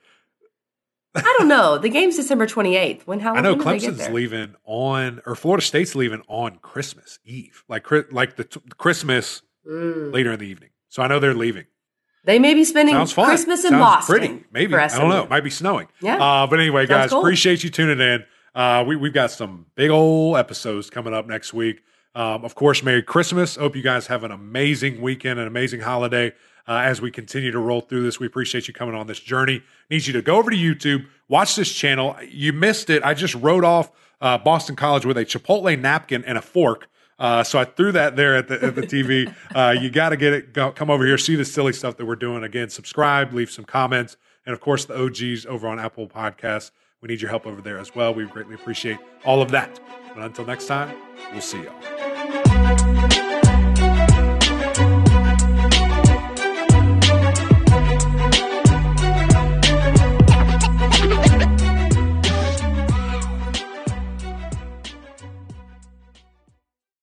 I 1.17 1.35
don't 1.39 1.47
know. 1.47 1.77
The 1.77 1.89
game's 1.89 2.15
December 2.15 2.47
28th. 2.47 3.01
When 3.03 3.19
how 3.19 3.33
I 3.35 3.41
know 3.41 3.51
when 3.53 3.59
do 3.59 3.63
they 3.65 3.79
get 3.79 3.93
Clemson's 3.95 4.09
leaving 4.13 4.55
on, 4.65 5.21
or 5.25 5.35
Florida 5.35 5.65
State's 5.65 5.95
leaving 5.95 6.21
on 6.27 6.57
Christmas 6.57 7.19
Eve, 7.25 7.63
like 7.67 7.85
like 8.11 8.35
the 8.35 8.43
t- 8.45 8.61
Christmas 8.77 9.41
Mm. 9.67 10.13
later 10.13 10.31
in 10.31 10.39
the 10.39 10.47
evening. 10.47 10.69
So 10.87 11.03
I 11.03 11.07
know 11.07 11.19
they're 11.19 11.33
leaving. 11.33 11.65
They 12.23 12.39
may 12.39 12.53
be 12.53 12.63
spending 12.63 12.95
Christmas 12.95 13.65
in 13.65 13.71
Sounds 13.71 13.81
Boston. 13.81 14.17
Pretty, 14.17 14.43
maybe. 14.51 14.73
I 14.75 14.87
don't 14.87 15.09
know. 15.09 15.23
It 15.23 15.29
might 15.29 15.43
be 15.43 15.49
snowing. 15.49 15.87
Yeah. 16.01 16.15
Uh, 16.23 16.47
but 16.47 16.59
anyway, 16.59 16.85
Sounds 16.85 16.89
guys, 16.89 17.09
cool. 17.09 17.19
appreciate 17.19 17.65
you 17.65 17.69
tuning 17.69 17.99
in. 17.99 18.23
Uh, 18.55 18.85
we, 18.87 18.95
we've 18.95 19.13
got 19.13 19.29
some 19.29 19.65
big 19.75 19.89
old 19.89 20.37
episodes 20.37 20.89
coming 20.89 21.13
up 21.13 21.27
next 21.27 21.53
week. 21.53 21.81
Um, 22.15 22.45
of 22.45 22.55
course, 22.55 22.81
Merry 22.81 23.03
Christmas. 23.03 23.57
Hope 23.57 23.75
you 23.75 23.81
guys 23.81 24.07
have 24.07 24.23
an 24.23 24.31
amazing 24.31 25.01
weekend, 25.01 25.37
an 25.39 25.47
amazing 25.47 25.81
holiday. 25.81 26.31
Uh, 26.67 26.79
as 26.79 27.01
we 27.01 27.11
continue 27.11 27.51
to 27.51 27.59
roll 27.59 27.81
through 27.81 28.03
this, 28.03 28.19
we 28.19 28.27
appreciate 28.27 28.67
you 28.67 28.73
coming 28.73 28.95
on 28.95 29.07
this 29.07 29.19
journey. 29.19 29.61
Need 29.89 30.05
you 30.05 30.13
to 30.13 30.21
go 30.21 30.35
over 30.35 30.51
to 30.51 30.57
YouTube, 30.57 31.07
watch 31.29 31.55
this 31.55 31.71
channel. 31.71 32.15
You 32.27 32.53
missed 32.53 32.89
it. 32.89 33.03
I 33.03 33.13
just 33.13 33.35
wrote 33.35 33.63
off 33.63 33.91
uh, 34.19 34.37
Boston 34.37 34.75
College 34.75 35.05
with 35.05 35.17
a 35.17 35.25
Chipotle 35.25 35.79
napkin 35.79 36.23
and 36.25 36.37
a 36.37 36.41
fork. 36.41 36.87
Uh, 37.19 37.43
so 37.43 37.57
I 37.57 37.65
threw 37.65 37.91
that 37.93 38.15
there 38.15 38.35
at 38.35 38.47
the, 38.47 38.63
at 38.63 38.75
the 38.75 38.81
TV. 38.81 39.33
Uh, 39.55 39.71
you 39.79 39.89
got 39.89 40.09
to 40.09 40.17
get 40.17 40.33
it. 40.33 40.53
Go, 40.53 40.71
come 40.71 40.89
over 40.89 41.05
here, 41.05 41.17
see 41.17 41.35
the 41.35 41.45
silly 41.45 41.73
stuff 41.73 41.97
that 41.97 42.05
we're 42.05 42.15
doing. 42.15 42.43
Again, 42.43 42.69
subscribe, 42.69 43.33
leave 43.33 43.49
some 43.49 43.65
comments, 43.65 44.17
and 44.45 44.53
of 44.53 44.59
course 44.59 44.85
the 44.85 45.01
OGs 45.01 45.45
over 45.45 45.67
on 45.67 45.79
Apple 45.79 46.07
Podcasts. 46.07 46.71
We 47.01 47.07
need 47.07 47.21
your 47.21 47.29
help 47.29 47.45
over 47.45 47.61
there 47.61 47.77
as 47.77 47.95
well. 47.95 48.13
We 48.13 48.25
greatly 48.25 48.55
appreciate 48.55 48.97
all 49.23 49.41
of 49.41 49.51
that. 49.51 49.79
But 50.15 50.23
until 50.23 50.45
next 50.45 50.67
time, 50.67 50.95
we'll 51.31 51.41
see 51.41 51.63
y'all. 51.63 52.16